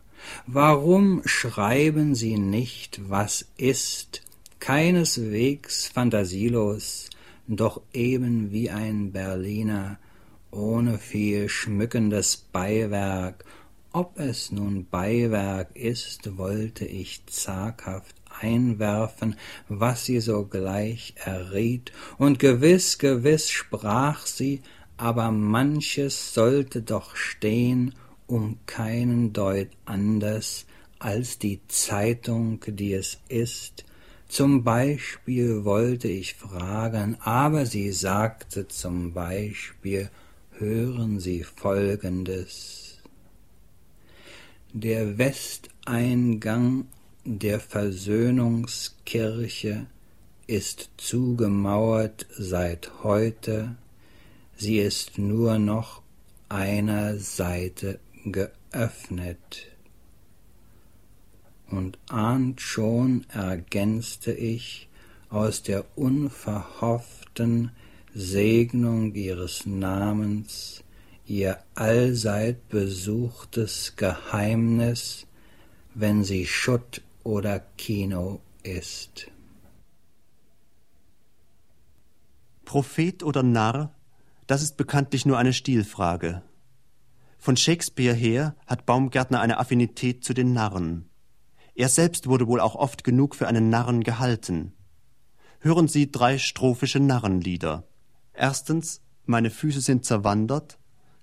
[0.47, 4.21] Warum schreiben Sie nicht, was ist,
[4.59, 7.09] keineswegs fantasielos,
[7.47, 9.99] doch eben wie ein Berliner,
[10.55, 13.43] ohne viel schmückendes Beiwerk.
[13.91, 19.35] Ob es nun Beiwerk ist, wollte ich zaghaft einwerfen,
[19.69, 24.61] was sie sogleich erriet, und gewiss, gewiss sprach sie,
[24.97, 27.93] aber manches sollte doch stehn,
[28.27, 30.65] um keinen Deut anders
[30.99, 33.85] als die Zeitung, die es ist.
[34.27, 40.09] Zum Beispiel wollte ich fragen, aber sie sagte zum Beispiel,
[40.59, 42.99] hören Sie Folgendes.
[44.71, 46.85] Der Westeingang
[47.23, 49.87] der Versöhnungskirche
[50.47, 53.75] ist zugemauert seit heute,
[54.55, 56.01] sie ist nur noch
[56.49, 59.67] einer Seite geöffnet.
[61.69, 64.87] Und ahnt schon ergänzte ich
[65.29, 67.71] aus der unverhofften
[68.17, 70.85] Segnung ihres Namens,
[71.25, 75.27] ihr allseit besuchtes Geheimnis,
[75.93, 79.29] wenn sie Schutt oder Kino ist.
[82.63, 83.93] Prophet oder Narr,
[84.47, 86.41] das ist bekanntlich nur eine Stilfrage.
[87.37, 91.09] Von Shakespeare her hat Baumgärtner eine Affinität zu den Narren.
[91.75, 94.71] Er selbst wurde wohl auch oft genug für einen Narren gehalten.
[95.59, 97.83] Hören Sie drei strophische Narrenlieder.
[98.37, 100.77] Erstens, meine Füße sind zerwandert.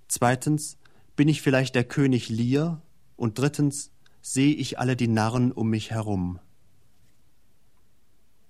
[0.08, 0.78] Zweitens,
[1.16, 2.82] bin ich vielleicht der König Lear?
[3.16, 6.38] Und drittens, sehe ich alle die Narren um mich herum.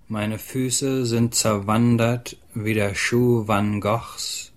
[0.07, 4.53] Meine Füße sind zerwandert wie der Schuh Van Goghs,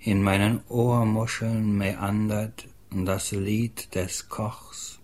[0.00, 4.98] in meinen Ohrmuscheln meandert das Lied des Kochs.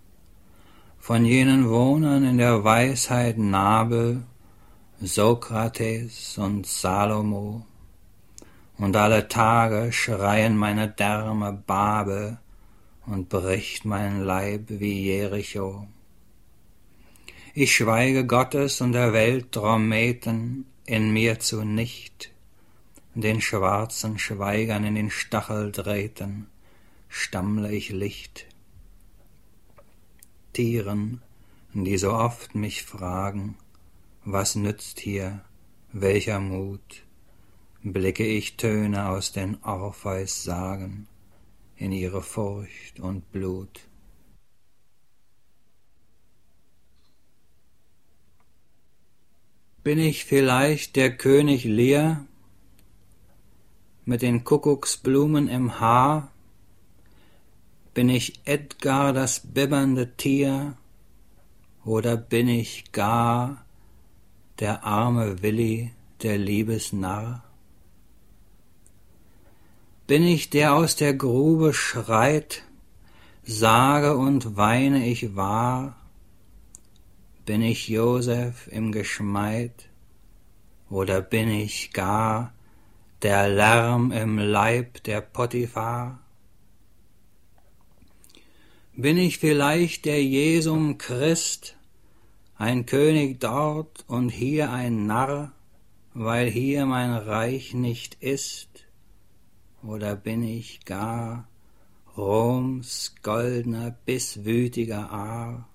[0.99, 4.25] Von jenen Wohnern in der Weisheit Nabel,
[5.01, 7.65] Sokrates und Salomo,
[8.81, 12.39] und alle Tage schreien meine Därme Babel
[13.05, 15.87] und bricht mein Leib wie Jericho.
[17.53, 22.31] Ich schweige Gottes und der Welt Drommeten in mir zu nicht,
[23.15, 26.47] den schwarzen Schweigern in den Stacheldrähten
[27.11, 28.47] stammle ich Licht.
[30.55, 31.21] Tieren,
[31.75, 33.59] die so oft mich fragen,
[34.25, 35.43] was nützt hier,
[35.93, 37.05] welcher Mut,
[37.83, 41.07] blicke ich Töne aus den Orpheus Sagen
[41.77, 43.81] in ihre Furcht und Blut.
[49.83, 52.27] Bin ich vielleicht der König Lear
[54.05, 56.31] mit den Kuckucksblumen im Haar?
[57.95, 60.77] Bin ich Edgar das bibbernde Tier?
[61.87, 63.65] Oder bin ich gar
[64.59, 65.93] der arme Willi,
[66.23, 67.43] der Liebesnarr?
[70.11, 72.65] Bin ich, der aus der Grube schreit,
[73.45, 75.95] sage und weine ich wahr?
[77.47, 79.89] Bin ich Josef im Geschmeid,
[80.89, 82.53] oder bin ich gar
[83.23, 86.19] der Lärm im Leib der Potiphar?
[88.97, 91.77] Bin ich vielleicht der Jesum Christ,
[92.57, 95.53] ein König dort und hier ein Narr,
[96.15, 98.70] weil hier mein Reich nicht ist?
[99.83, 101.49] Oder bin ich gar
[102.17, 105.69] Roms goldner, bisswütiger Aar?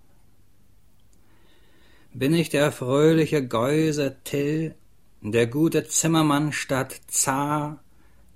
[2.14, 4.76] Bin ich der fröhliche Geuse Till,
[5.22, 7.84] der gute Zimmermann statt Zar,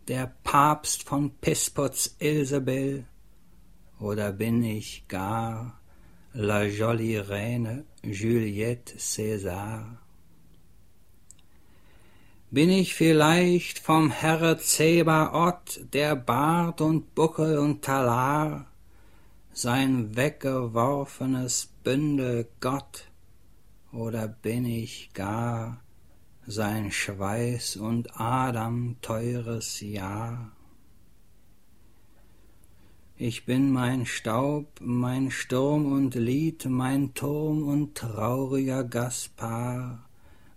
[0.07, 3.05] der Papst von Pisputz Ilsebel?
[3.99, 5.79] Oder bin ich gar
[6.33, 9.99] la jolie Reine Juliette César?
[12.51, 18.65] Bin ich vielleicht vom Herre Zebaoth, der Bart und Buckel und Talar,
[19.53, 23.05] sein weggeworfenes Bündel Gott,
[23.91, 25.79] oder bin ich gar
[26.47, 30.51] sein Schweiß und Adam teures Jahr?
[33.15, 40.08] Ich bin mein Staub, mein Sturm und Lied, mein Turm und trauriger Gaspar,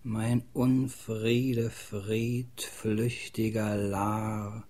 [0.05, 4.65] mein Unfriede Fried, flüchtiger Lar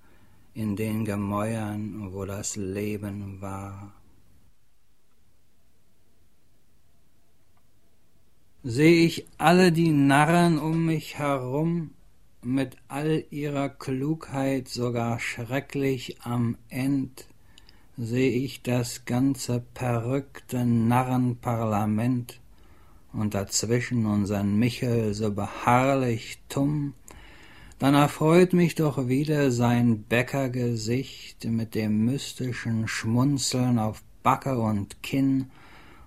[0.52, 3.94] in den Gemäuern, wo das Leben war.
[8.62, 11.92] Seh ich alle die Narren um mich herum,
[12.42, 17.26] mit all ihrer Klugheit sogar schrecklich am End,
[17.96, 22.41] seh ich das ganze perrückte Narrenparlament
[23.12, 26.94] und dazwischen unsern Michel so beharrlich tumm,
[27.78, 35.50] dann erfreut mich doch wieder sein Bäckergesicht mit dem mystischen Schmunzeln auf Backe und Kinn,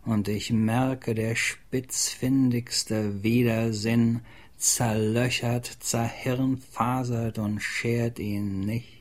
[0.05, 4.21] und ich merke, der spitzfindigste Widersinn
[4.55, 8.94] zerlöchert, zerhirnfasert und schert ihn nicht.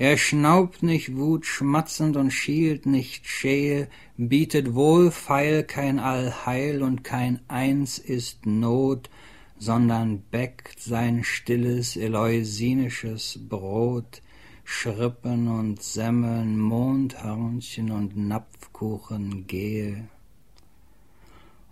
[0.00, 3.86] Er schnaubt nicht wutschmatzend und schielt nicht schähe,
[4.16, 9.10] bietet Wohlfeil kein Allheil und kein Eins ist Not,
[9.58, 14.22] sondern bäckt sein stilles eleusinisches Brot,
[14.64, 20.08] Schrippen und Semmeln, Mondhörnchen und Napfkuchen gehe.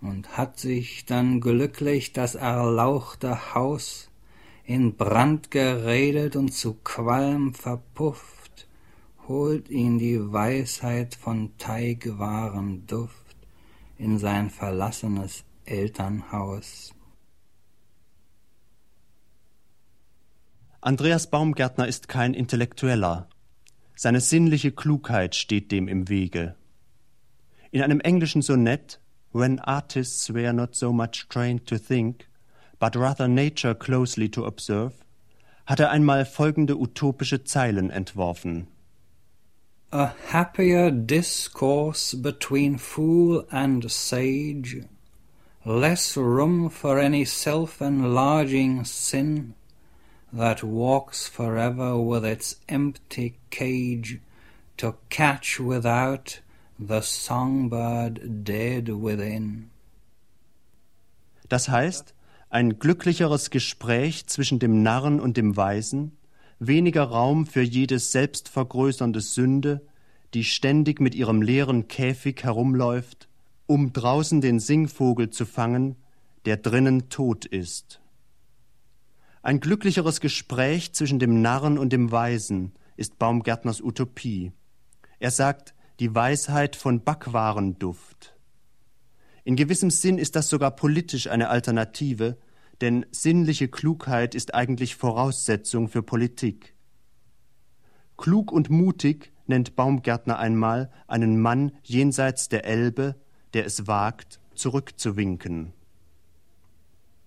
[0.01, 4.08] Und hat sich dann glücklich das erlauchte Haus
[4.69, 8.67] in Brand geredet und zu Qualm verpufft,
[9.27, 13.35] holt ihn die Weisheit von Teigwaren Duft
[13.97, 16.93] in sein verlassenes Elternhaus.
[20.81, 23.27] Andreas Baumgärtner ist kein Intellektueller.
[23.95, 26.55] Seine sinnliche Klugheit steht dem im Wege.
[27.71, 29.01] In einem englischen Sonett,
[29.31, 32.28] When artists were not so much trained to think,
[32.79, 34.93] but rather nature closely to observe,
[35.65, 38.67] hat er einmal folgende utopische Zeilen entworfen.
[39.91, 44.83] A happier discourse between fool and sage,
[45.65, 49.55] less room for any self-enlarging sin
[50.31, 54.19] that walks forever with its empty cage
[54.77, 56.39] to catch without
[56.79, 59.69] the songbird dead within.
[61.49, 62.13] Das heißt,
[62.49, 66.17] ein glücklicheres Gespräch zwischen dem Narren und dem Weisen,
[66.57, 69.85] weniger Raum für jedes selbstvergrößernde Sünde,
[70.33, 73.29] die ständig mit ihrem leeren Käfig herumläuft,
[73.67, 75.95] um draußen den Singvogel zu fangen,
[76.45, 78.01] der drinnen tot ist.
[79.43, 84.51] Ein glücklicheres Gespräch zwischen dem Narren und dem Weisen ist Baumgärtners Utopie.
[85.19, 88.35] Er sagt, die Weisheit von Backwarenduft.
[89.49, 92.37] In gewissem Sinn ist das sogar politisch eine Alternative,
[92.81, 96.75] denn sinnliche Klugheit ist eigentlich Voraussetzung für Politik.
[98.15, 103.15] Klug und mutig nennt Baumgärtner einmal einen Mann jenseits der Elbe,
[103.55, 105.73] der es wagt, zurückzuwinken.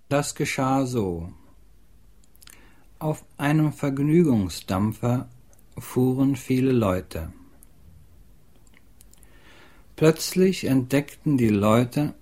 [0.08, 1.32] Das geschah so.
[3.00, 5.28] Auf einem Vergnügungsdampfer
[5.76, 7.32] fuhren viele Leute.
[10.02, 12.14] Plötzlich entdeckten die Leute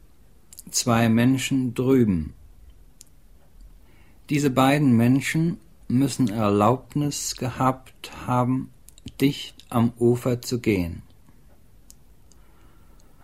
[0.71, 2.35] zwei Menschen drüben.
[4.29, 5.57] Diese beiden Menschen
[5.89, 8.69] müssen Erlaubnis gehabt haben,
[9.19, 11.01] dicht am Ufer zu gehen.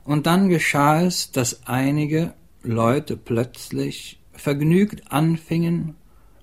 [0.04, 2.32] Und dann geschah es, dass einige
[2.62, 5.96] Leute plötzlich vergnügt anfingen,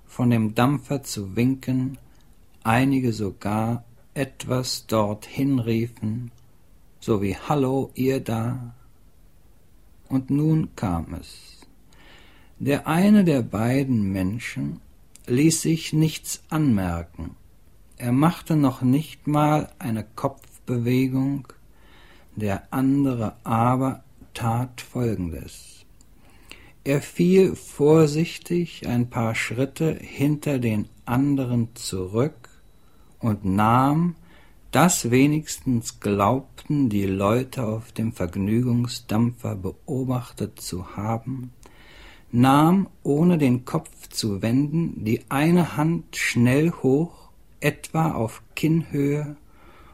[0.05, 1.97] von dem Dampfer zu winken,
[2.61, 6.29] einige sogar etwas dorthin riefen,
[7.03, 8.73] so wie Hallo, ihr da.
[10.07, 11.59] Und nun kam es.
[12.59, 14.79] Der eine der beiden Menschen
[15.27, 17.35] ließ sich nichts anmerken.
[17.97, 21.49] Er machte noch nicht mal eine Kopfbewegung,
[22.37, 25.85] der andere aber tat Folgendes.
[26.85, 32.47] Er fiel vorsichtig ein paar Schritte hinter den anderen zurück
[33.19, 34.15] und nahm,
[34.73, 41.53] das wenigstens glaubten die Leute auf dem Vergnügungsdampfer beobachtet zu haben,
[42.31, 49.35] nahm, ohne den Kopf zu wenden, die eine Hand schnell hoch, etwa auf Kinnhöhe,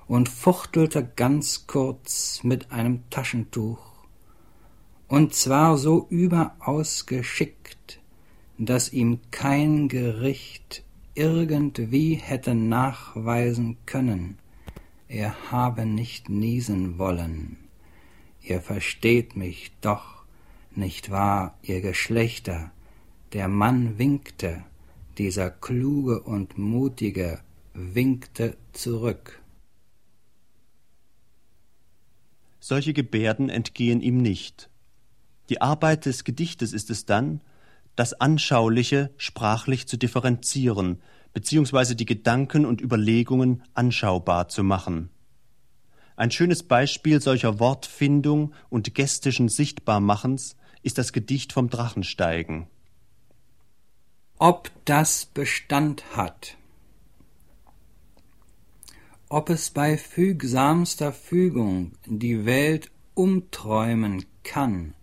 [0.07, 3.79] und fuchtelte ganz kurz mit einem Taschentuch,
[5.09, 7.99] und zwar so überaus geschickt,
[8.57, 10.83] dass ihm kein Gericht
[11.15, 14.37] irgendwie hätte nachweisen können,
[15.09, 17.57] er habe nicht niesen wollen.
[18.41, 20.23] Ihr versteht mich doch,
[20.75, 22.71] nicht wahr, ihr Geschlechter?
[23.33, 24.63] Der Mann winkte,
[25.17, 27.41] dieser kluge und mutige
[27.73, 29.41] winkte zurück.
[32.59, 34.69] Solche Gebärden entgehen ihm nicht.
[35.49, 37.41] Die Arbeit des Gedichtes ist es dann,
[37.95, 41.01] das Anschauliche sprachlich zu differenzieren,
[41.33, 45.09] beziehungsweise die Gedanken und Überlegungen anschaubar zu machen.
[46.15, 52.67] Ein schönes Beispiel solcher Wortfindung und gestischen Sichtbarmachens ist das Gedicht vom Drachensteigen.
[54.37, 56.57] Ob das Bestand hat
[59.29, 64.95] ob es bei fügsamster Fügung die Welt umträumen kann,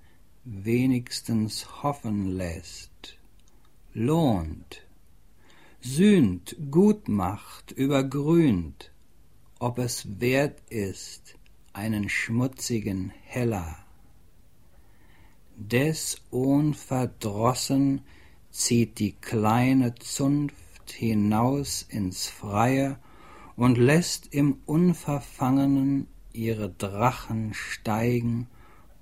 [0.43, 3.19] wenigstens hoffen lässt,
[3.95, 4.83] lohnt,
[5.87, 8.91] sühnt, gut macht, übergrünt,
[9.59, 11.37] ob es wert ist,
[11.73, 13.79] einen schmutzigen Heller.
[15.57, 18.03] Des unverdrossen
[18.51, 22.99] zieht die kleine Zunft hinaus ins Freie
[23.57, 28.49] und lässt im Unverfangenen ihre Drachen steigen,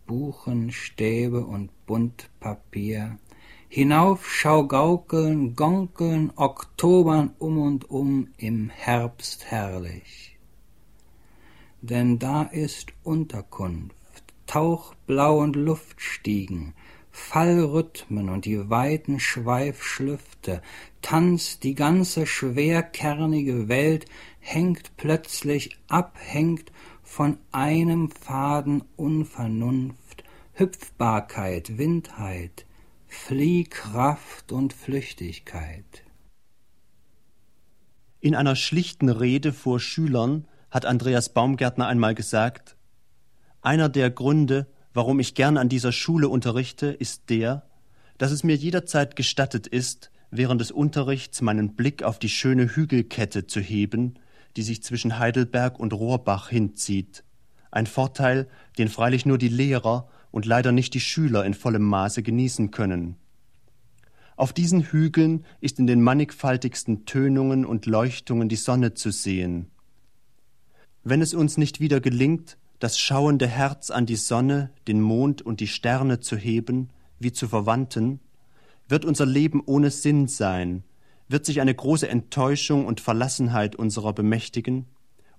[0.06, 3.18] Buchen, Stäbe und Buntpapier,
[3.74, 10.38] hinauf schaugaukeln, gonkeln, Oktobern um und um im Herbst herrlich.
[11.82, 16.74] Denn da ist Unterkunft, Tauchblau und Luftstiegen,
[17.10, 20.62] Fallrhythmen und die weiten Schweifschlüfte,
[21.02, 24.06] tanzt die ganze schwerkernige Welt,
[24.38, 26.70] hängt plötzlich abhängt
[27.02, 30.22] von einem Faden Unvernunft,
[30.52, 32.66] Hüpfbarkeit, Windheit,
[33.16, 36.04] Fliehkraft und Flüchtigkeit.
[38.20, 42.76] In einer schlichten Rede vor Schülern hat Andreas Baumgärtner einmal gesagt,
[43.62, 47.66] einer der Gründe, warum ich gern an dieser Schule unterrichte, ist der,
[48.18, 53.46] dass es mir jederzeit gestattet ist, während des Unterrichts meinen Blick auf die schöne Hügelkette
[53.46, 54.18] zu heben,
[54.58, 57.24] die sich zwischen Heidelberg und Rohrbach hinzieht.
[57.70, 62.24] Ein Vorteil, den freilich nur die Lehrer und leider nicht die Schüler in vollem Maße
[62.24, 63.14] genießen können.
[64.34, 69.70] Auf diesen Hügeln ist in den mannigfaltigsten Tönungen und Leuchtungen die Sonne zu sehen.
[71.04, 75.60] Wenn es uns nicht wieder gelingt, das schauende Herz an die Sonne, den Mond und
[75.60, 78.18] die Sterne zu heben, wie zu Verwandten,
[78.88, 80.82] wird unser Leben ohne Sinn sein,
[81.28, 84.86] wird sich eine große Enttäuschung und Verlassenheit unserer bemächtigen,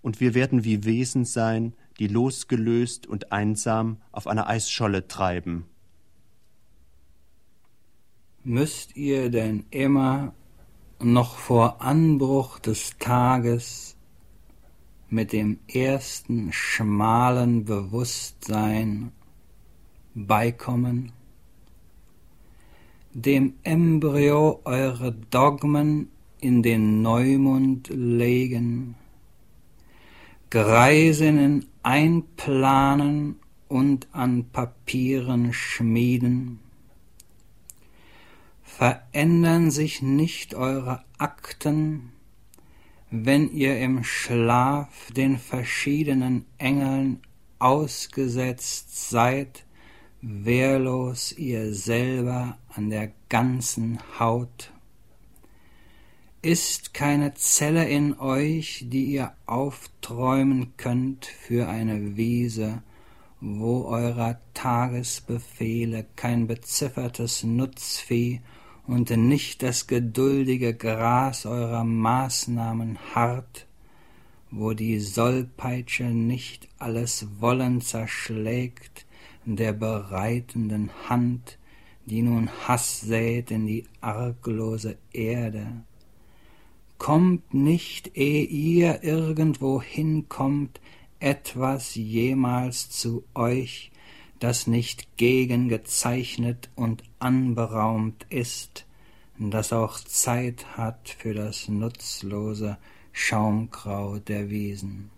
[0.01, 5.65] und wir werden wie Wesen sein, die losgelöst und einsam auf einer Eisscholle treiben.
[8.43, 10.33] Müsst ihr denn immer
[10.99, 13.95] noch vor Anbruch des Tages
[15.09, 19.11] mit dem ersten schmalen Bewusstsein
[20.13, 21.11] beikommen?
[23.15, 26.09] dem Embryo eure Dogmen
[26.41, 28.95] in den Neumund legen,
[30.55, 36.61] Greisinnen einplanen und an Papieren schmieden,
[38.63, 42.13] verändern sich nicht eure Akten,
[43.11, 47.19] wenn ihr im Schlaf den verschiedenen Engeln
[47.59, 49.65] ausgesetzt seid,
[50.21, 54.71] wehrlos ihr selber an der ganzen Haut.
[56.45, 62.83] Ist keine Zelle in euch, die ihr aufträumen könnt für eine Wiese,
[63.41, 68.41] wo eurer Tagesbefehle kein beziffertes Nutzvieh
[68.85, 73.65] und nicht das geduldige Gras eurer Maßnahmen harrt,
[74.51, 79.07] wo die Sollpeitsche nicht alles Wollen zerschlägt,
[79.45, 81.57] der bereitenden Hand,
[82.05, 85.81] die nun Hass sät in die arglose Erde.
[86.97, 90.79] Kommt nicht, eh ihr irgendwo hinkommt,
[91.19, 93.91] etwas jemals zu euch,
[94.39, 98.85] das nicht gegengezeichnet und anberaumt ist,
[99.37, 102.77] das auch Zeit hat für das nutzlose
[103.11, 105.09] Schaumkraut der Wiesen.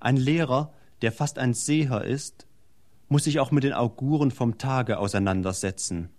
[0.00, 2.46] Ein Lehrer, der fast ein Seher ist,
[3.08, 6.10] muss sich auch mit den Auguren vom Tage auseinandersetzen.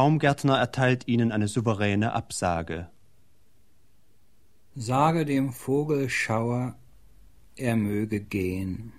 [0.00, 2.88] Baumgärtner erteilt ihnen eine souveräne Absage.
[4.74, 6.74] Sage dem Vogelschauer,
[7.54, 8.94] er möge gehen.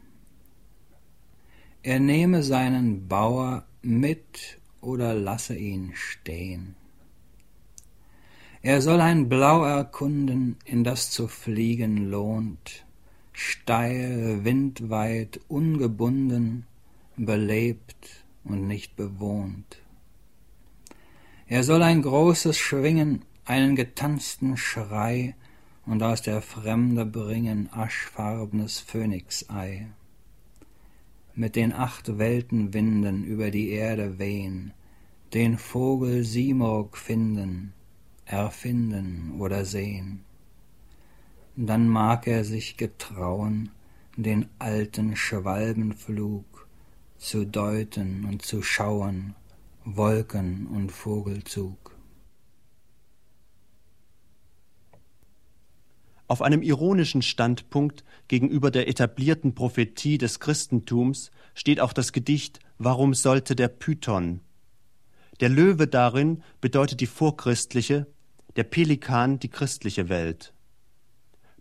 [1.81, 6.75] Er nehme seinen Bauer mit oder lasse ihn stehen.
[8.61, 12.85] Er soll ein Blau erkunden, in das zu fliegen lohnt,
[13.33, 16.67] steil, windweit, ungebunden,
[17.17, 19.80] belebt und nicht bewohnt.
[21.51, 25.35] Er soll ein großes Schwingen, einen getanzten Schrei
[25.85, 29.87] und aus der Fremde bringen aschfarbenes Phönixei.
[31.35, 34.71] Mit den acht Weltenwinden über die Erde wehen,
[35.33, 37.73] den Vogel Simurg finden,
[38.23, 40.23] erfinden oder sehen.
[41.57, 43.71] Dann mag er sich getrauen,
[44.15, 46.45] den alten Schwalbenflug
[47.17, 49.35] zu deuten und zu schauen,
[49.83, 51.97] Wolken und Vogelzug.
[56.27, 63.15] Auf einem ironischen Standpunkt gegenüber der etablierten Prophetie des Christentums steht auch das Gedicht Warum
[63.15, 64.41] sollte der Python?
[65.39, 68.05] Der Löwe darin bedeutet die vorchristliche,
[68.55, 70.53] der Pelikan die christliche Welt.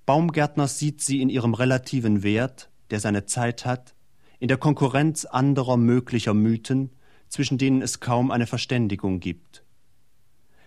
[0.04, 3.94] Baumgärtner sieht sie in ihrem relativen Wert, der seine Zeit hat,
[4.38, 6.90] in der Konkurrenz anderer möglicher Mythen,
[7.30, 9.64] zwischen denen es kaum eine Verständigung gibt.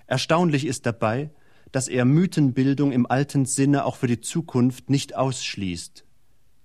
[0.07, 1.29] Erstaunlich ist dabei,
[1.71, 6.05] dass er Mythenbildung im alten Sinne auch für die Zukunft nicht ausschließt.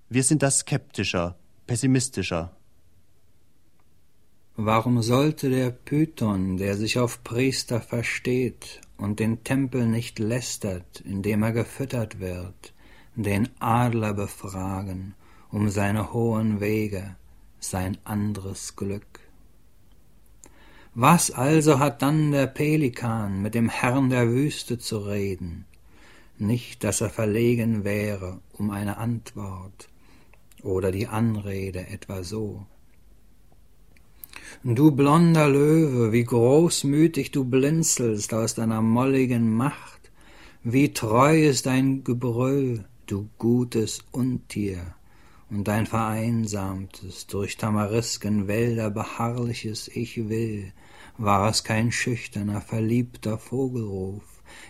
[0.08, 2.56] Wir sind da skeptischer, pessimistischer.
[4.60, 11.42] Warum sollte der Python, der sich auf Priester versteht und den Tempel nicht lästert, indem
[11.42, 12.74] er gefüttert wird,
[13.14, 15.14] den Adler befragen
[15.50, 17.16] um seine hohen Wege,
[17.60, 19.07] sein anderes Glück?
[21.00, 25.64] Was also hat dann der Pelikan mit dem Herrn der Wüste zu reden?
[26.38, 29.88] Nicht, dass er verlegen wäre um eine Antwort
[30.64, 32.66] oder die Anrede etwa so.
[34.64, 40.10] Du blonder Löwe, wie großmütig du blinzelst aus deiner molligen Macht,
[40.64, 44.96] wie treu ist dein Gebrüll, du gutes Untier,
[45.50, 50.72] und dein vereinsamtes, durch tamarisken Wälder beharrliches Ich will,
[51.16, 54.22] war es kein schüchterner, verliebter Vogelruf.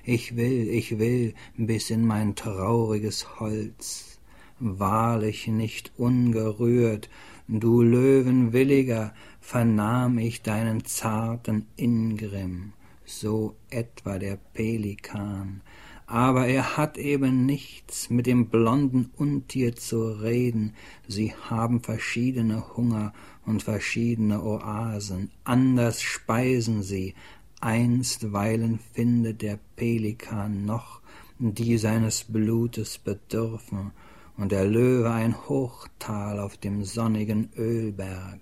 [0.04, 4.18] Ich will, ich will, bis in mein trauriges Holz.
[4.60, 7.08] Wahrlich nicht ungerührt,
[7.46, 12.72] du Löwenwilliger, vernahm ich deinen zarten Ingrimm,
[13.04, 15.62] so etwa der Pelikan,
[16.08, 20.72] aber er hat eben nichts mit dem blonden Untier zu reden,
[21.06, 23.12] sie haben verschiedene Hunger
[23.44, 27.14] und verschiedene Oasen, anders speisen sie,
[27.60, 31.02] einstweilen findet der Pelikan noch,
[31.38, 33.92] die seines Blutes bedürfen,
[34.38, 38.40] und der Löwe ein Hochtal auf dem sonnigen Ölberg,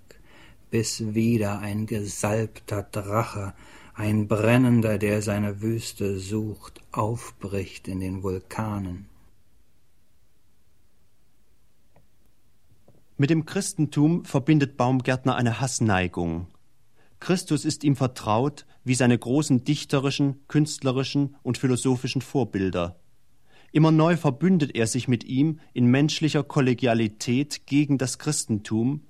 [0.69, 3.53] bis wieder ein gesalbter Drache,
[3.97, 9.07] ein Brennender, der seine Wüste sucht, aufbricht in den Vulkanen.
[13.17, 16.45] Mit dem Christentum verbindet Baumgärtner eine Hassneigung.
[17.19, 22.99] Christus ist ihm vertraut wie seine großen dichterischen, künstlerischen und philosophischen Vorbilder.
[23.71, 29.07] Immer neu verbündet er sich mit ihm in menschlicher Kollegialität gegen das Christentum,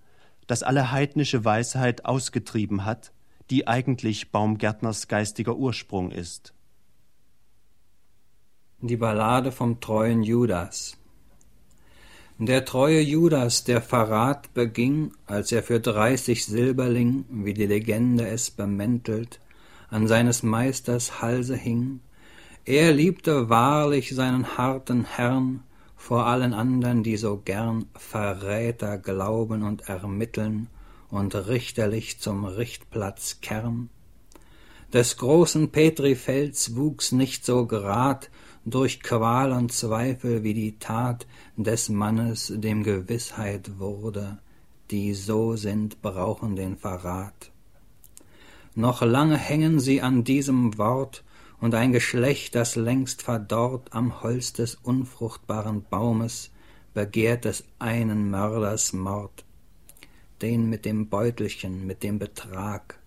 [0.48, 3.12] das alle heidnische Weisheit ausgetrieben hat,
[3.50, 6.54] die eigentlich Baumgärtners geistiger Ursprung ist.
[8.80, 10.98] Die Ballade vom treuen Judas
[12.40, 18.52] der treue Judas, der Verrat beging, als er für dreißig Silberling, wie die Legende es
[18.52, 19.40] bemäntelt,
[19.90, 22.00] an seines Meisters Halse hing,
[22.64, 25.64] er liebte wahrlich seinen harten Herrn
[25.96, 30.68] vor allen andern, die so gern Verräter glauben und ermitteln
[31.10, 33.90] und richterlich zum Richtplatz kern.
[34.94, 38.30] Des großen Petrifels wuchs nicht so grad
[38.66, 44.40] durch Qual und Zweifel wie die Tat des Mannes dem Gewissheit wurde,
[44.92, 47.52] die so sind, brauchen den Verrat.
[48.76, 51.24] Noch lange hängen sie an diesem Wort
[51.60, 56.52] und ein Geschlecht, das längst verdorrt am Holz des unfruchtbaren Baumes,
[56.94, 59.46] begehrt des einen Mörders Mord,
[60.42, 63.00] den mit dem Beutelchen, mit dem Betrag,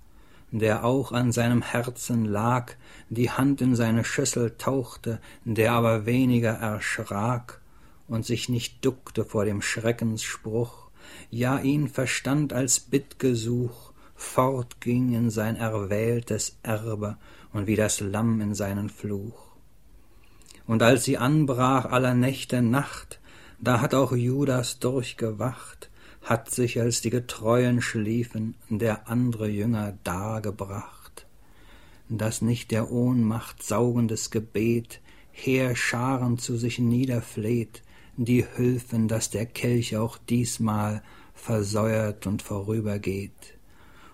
[0.50, 2.72] der auch an seinem Herzen lag,
[3.08, 7.60] die Hand in seine Schüssel tauchte, der aber weniger erschrak
[8.08, 10.90] und sich nicht duckte vor dem Schreckensspruch,
[11.30, 17.16] ja ihn verstand als Bittgesuch, fortging in sein erwähltes Erbe
[17.52, 19.50] und wie das Lamm in seinen Fluch.
[20.66, 23.20] Und als sie anbrach aller Nächte Nacht,
[23.60, 25.89] da hat auch Judas durchgewacht,
[26.22, 31.26] hat sich, als die Getreuen schliefen, der andre Jünger dargebracht,
[32.08, 35.00] dass nicht der Ohnmacht saugendes Gebet
[35.32, 37.82] Heerscharen zu sich niederfleht,
[38.16, 41.02] die hülfen, dass der Kelch auch diesmal
[41.34, 43.58] versäuert und vorübergeht,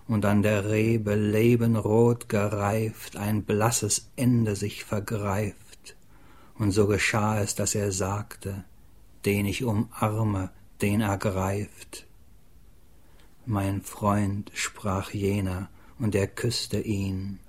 [0.07, 5.97] und an der Rebe lebenrot gereift ein blasses Ende sich vergreift,
[6.57, 8.63] und so geschah es, dass er sagte,
[9.25, 10.51] den ich umarme,
[10.81, 12.05] den ergreift.
[13.45, 15.69] Mein Freund, sprach jener,
[15.99, 17.39] und er küsste ihn.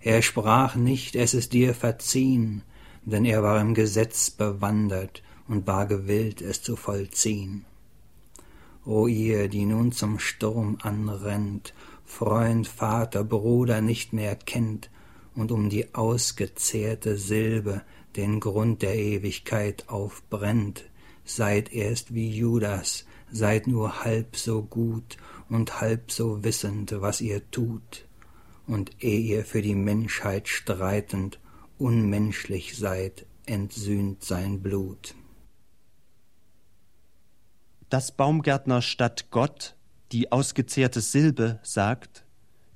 [0.00, 2.62] Er sprach nicht, es ist dir verziehn,
[3.04, 7.64] denn er war im Gesetz bewandert und war gewillt, es zu vollziehn.
[8.84, 11.72] O ihr, die nun zum Sturm anrennt,
[12.04, 14.90] Freund, Vater, Bruder nicht mehr kennt
[15.34, 17.82] und um die ausgezehrte Silbe
[18.16, 20.84] den Grund der Ewigkeit aufbrennt,
[21.24, 25.16] seid erst wie Judas, seid nur halb so gut
[25.48, 28.06] und halb so wissend, was ihr tut,
[28.66, 31.38] und eh ihr für die Menschheit streitend
[31.78, 35.14] unmenschlich seid, entsühnt sein Blut.
[37.88, 39.76] Dass Baumgärtner statt Gott
[40.12, 42.24] die ausgezehrte Silbe sagt,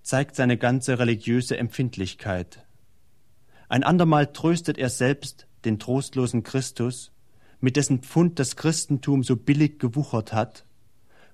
[0.02, 2.66] zeigt seine ganze religiöse Empfindlichkeit.
[3.68, 7.12] Ein andermal tröstet er selbst den trostlosen Christus,
[7.60, 10.64] mit dessen Pfund das Christentum so billig gewuchert hat,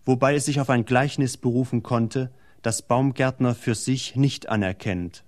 [0.05, 5.25] wobei es sich auf ein Gleichnis berufen konnte, das Baumgärtner für sich nicht anerkennt.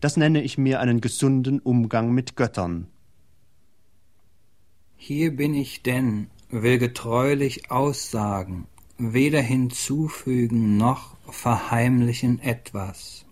[0.00, 2.88] Das nenne ich mir einen gesunden Umgang mit Göttern.
[4.96, 8.66] Hier bin ich denn, will getreulich aussagen,
[8.98, 13.24] weder hinzufügen noch verheimlichen etwas.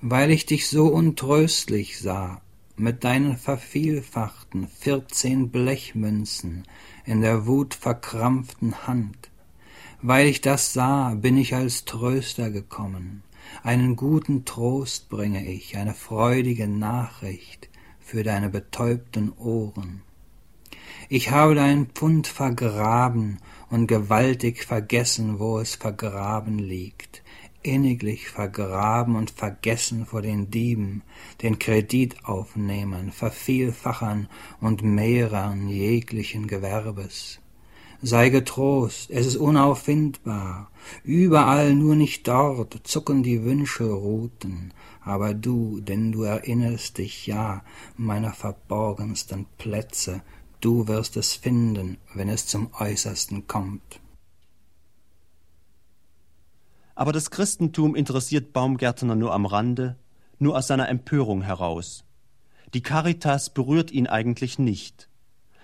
[0.00, 2.40] Weil ich dich so untröstlich sah,
[2.78, 6.64] mit deinen vervielfachten vierzehn Blechmünzen
[7.04, 9.30] in der Wut verkrampften Hand.
[10.00, 13.22] Weil ich das sah, bin ich als Tröster gekommen.
[13.62, 17.68] Einen guten Trost bringe ich, eine freudige Nachricht
[17.98, 20.02] für deine betäubten Ohren.
[21.08, 23.38] Ich habe dein Pfund vergraben
[23.70, 27.22] und gewaltig vergessen, wo es vergraben liegt
[27.62, 31.02] inniglich vergraben und vergessen vor den Dieben,
[31.42, 34.28] den Kreditaufnehmern, Vervielfachern
[34.60, 37.40] und Mehrern jeglichen Gewerbes.
[38.00, 40.70] Sei getrost, es ist unauffindbar,
[41.02, 47.64] überall nur nicht dort zucken die Wünschelruten, aber du, denn du erinnerst dich ja
[47.96, 50.22] meiner verborgensten Plätze,
[50.60, 54.00] du wirst es finden, wenn es zum Äußersten kommt.
[56.98, 59.96] Aber das Christentum interessiert Baumgärtner nur am Rande,
[60.40, 62.02] nur aus seiner Empörung heraus.
[62.74, 65.08] Die Caritas berührt ihn eigentlich nicht.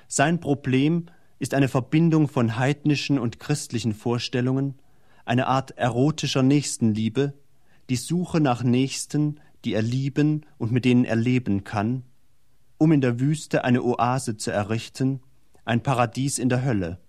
[0.07, 1.07] Sein Problem
[1.41, 4.79] ist eine Verbindung von heidnischen und christlichen Vorstellungen,
[5.25, 7.35] eine Art erotischer Nächstenliebe,
[7.91, 12.05] die Suche nach Nächsten, die er lieben und mit denen er leben kann,
[12.79, 15.19] um in der Wüste eine Oase zu errichten,
[15.65, 17.01] ein Paradies in der Hölle.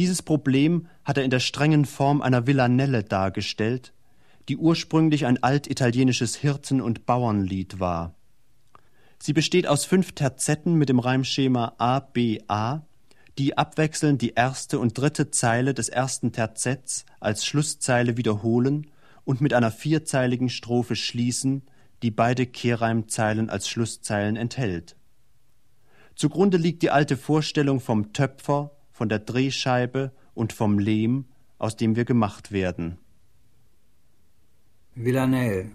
[0.00, 3.92] Dieses Problem hat er in der strengen Form einer Villanelle dargestellt,
[4.48, 8.14] die ursprünglich ein altitalienisches Hirten- und Bauernlied war.
[9.18, 12.80] Sie besteht aus fünf Terzetten mit dem Reimschema A, B, A,
[13.36, 18.86] die abwechselnd die erste und dritte Zeile des ersten Terzetts als Schlusszeile wiederholen
[19.24, 21.60] und mit einer vierzeiligen Strophe schließen,
[22.02, 24.96] die beide Kehrreimzeilen als Schlusszeilen enthält.
[26.14, 28.70] Zugrunde liegt die alte Vorstellung vom Töpfer,
[29.00, 31.24] von der Drehscheibe und vom Lehm,
[31.56, 32.98] aus dem wir gemacht werden.
[34.94, 35.70] Villanelle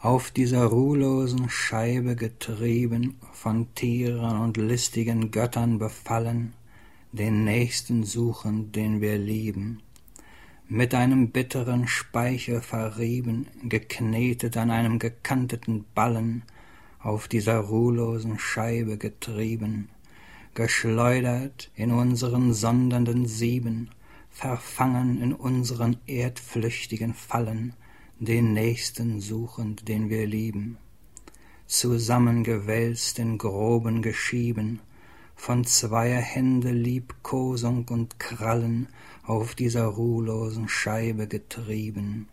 [0.00, 6.54] auf dieser ruhlosen Scheibe getrieben, von Tieren und listigen Göttern befallen,
[7.12, 9.78] den Nächsten suchen, den wir lieben,
[10.66, 16.42] mit einem bitteren Speichel verrieben, geknetet an einem gekanteten Ballen,
[16.98, 19.88] auf dieser ruhlosen Scheibe getrieben,
[20.54, 23.90] geschleudert in unseren sondernden Sieben,
[24.30, 27.74] verfangen in unseren erdflüchtigen Fallen,
[28.18, 30.78] den Nächsten suchend, den wir lieben,
[31.66, 34.80] zusammengewälzt in groben Geschieben,
[35.34, 38.88] von zweier Hände Liebkosung und Krallen
[39.24, 42.28] auf dieser ruhlosen Scheibe getrieben,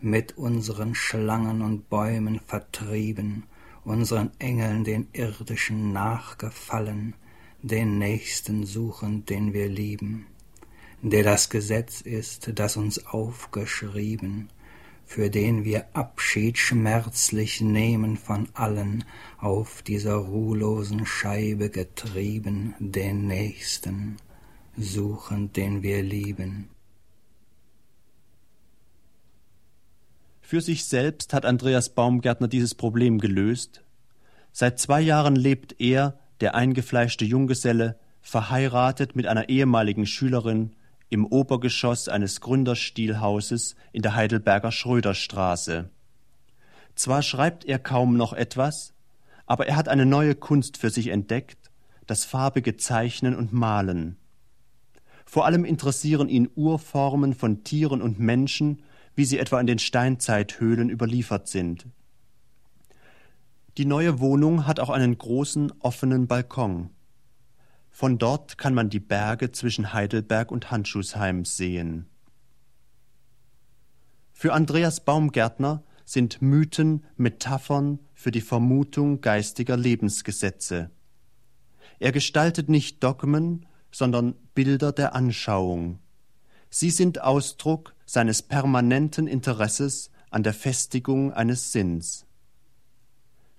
[0.00, 3.44] mit unseren Schlangen und Bäumen vertrieben,
[3.84, 7.14] unseren Engeln den irdischen nachgefallen,
[7.64, 10.26] den Nächsten suchend, den wir lieben,
[11.00, 14.50] der das Gesetz ist, das uns aufgeschrieben,
[15.06, 19.04] für den wir Abschied schmerzlich nehmen von allen,
[19.38, 24.18] auf dieser ruhlosen Scheibe getrieben, den Nächsten,
[24.76, 26.68] suchend, den wir lieben.
[30.42, 33.82] Für sich selbst hat Andreas Baumgärtner dieses Problem gelöst.
[34.52, 40.74] Seit zwei Jahren lebt er, der eingefleischte Junggeselle, verheiratet mit einer ehemaligen Schülerin
[41.10, 45.90] im Obergeschoss eines Gründerstilhauses in der Heidelberger Schröderstraße.
[46.94, 48.94] Zwar schreibt er kaum noch etwas,
[49.46, 51.70] aber er hat eine neue Kunst für sich entdeckt,
[52.06, 54.16] das farbige Zeichnen und Malen.
[55.26, 58.82] Vor allem interessieren ihn Urformen von Tieren und Menschen
[59.14, 61.86] wie sie etwa in den Steinzeithöhlen überliefert sind.
[63.76, 66.90] Die neue Wohnung hat auch einen großen offenen Balkon.
[67.90, 72.06] Von dort kann man die Berge zwischen Heidelberg und Handschuhsheim sehen.
[74.32, 80.90] Für Andreas Baumgärtner sind Mythen Metaphern für die Vermutung geistiger Lebensgesetze.
[81.98, 85.98] Er gestaltet nicht Dogmen, sondern Bilder der Anschauung.
[86.70, 92.23] Sie sind Ausdruck seines permanenten Interesses an der Festigung eines Sinns.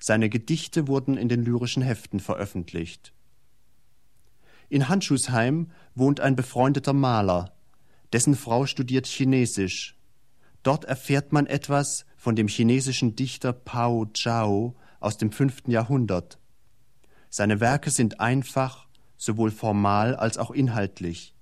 [0.08, 3.12] Seine Gedichte wurden in den lyrischen Heften veröffentlicht.
[4.70, 7.56] In Handschuhsheim wohnt ein befreundeter Maler,
[8.14, 9.97] dessen Frau studiert Chinesisch.
[10.62, 16.38] Dort erfährt man etwas von dem chinesischen Dichter Pao Zhao aus dem fünften Jahrhundert.
[17.32, 18.88] Seine Werke sind einfach,
[19.18, 21.34] sowohl formal als auch inhaltlich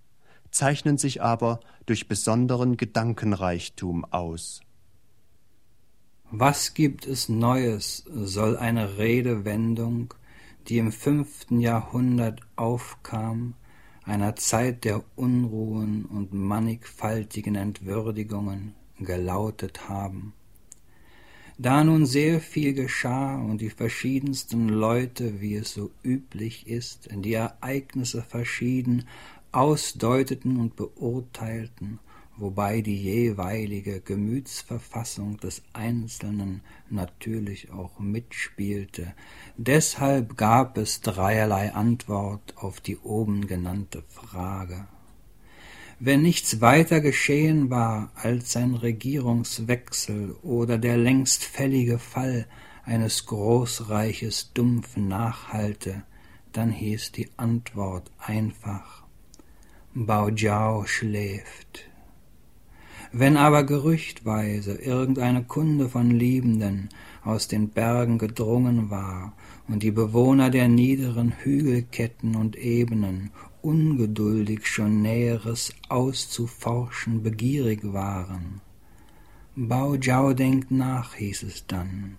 [0.52, 4.62] zeichnen sich aber durch besonderen Gedankenreichtum aus.
[6.36, 10.16] Was gibt es Neues, soll eine Redewendung,
[10.68, 13.54] die im fünften Jahrhundert aufkam,
[14.04, 20.34] einer Zeit der Unruhen und mannigfaltigen Entwürdigungen gelautet haben.
[21.60, 27.34] Da nun sehr viel geschah und die verschiedensten Leute, wie es so üblich ist, die
[27.34, 29.08] Ereignisse verschieden
[29.52, 32.00] ausdeuteten und beurteilten,
[32.38, 39.14] wobei die jeweilige Gemütsverfassung des Einzelnen natürlich auch mitspielte.
[39.58, 44.88] Deshalb gab es dreierlei Antwort auf die oben genannte Frage.
[46.00, 52.48] Wenn nichts weiter geschehen war als ein Regierungswechsel oder der längst fällige Fall
[52.84, 56.04] eines Großreiches dumpf nachhalte,
[56.52, 59.04] dann hieß die Antwort einfach
[59.94, 61.93] Baojiao schläft.
[63.16, 66.90] Wenn aber gerüchtweise irgendeine Kunde von Liebenden
[67.24, 69.34] aus den Bergen gedrungen war
[69.68, 73.30] und die Bewohner der niederen Hügelketten und Ebenen
[73.62, 78.62] ungeduldig schon Näheres auszuforschen begierig waren.
[79.56, 82.18] Bao Jiao denkt nach, hieß es dann,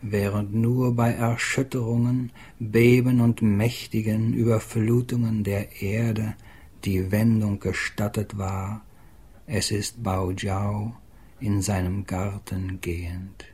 [0.00, 6.34] während nur bei Erschütterungen, Beben und mächtigen Überflutungen der Erde
[6.84, 8.82] die Wendung gestattet war,
[9.52, 10.94] es ist Bao Jiao
[11.40, 13.49] in seinem Garten gehend.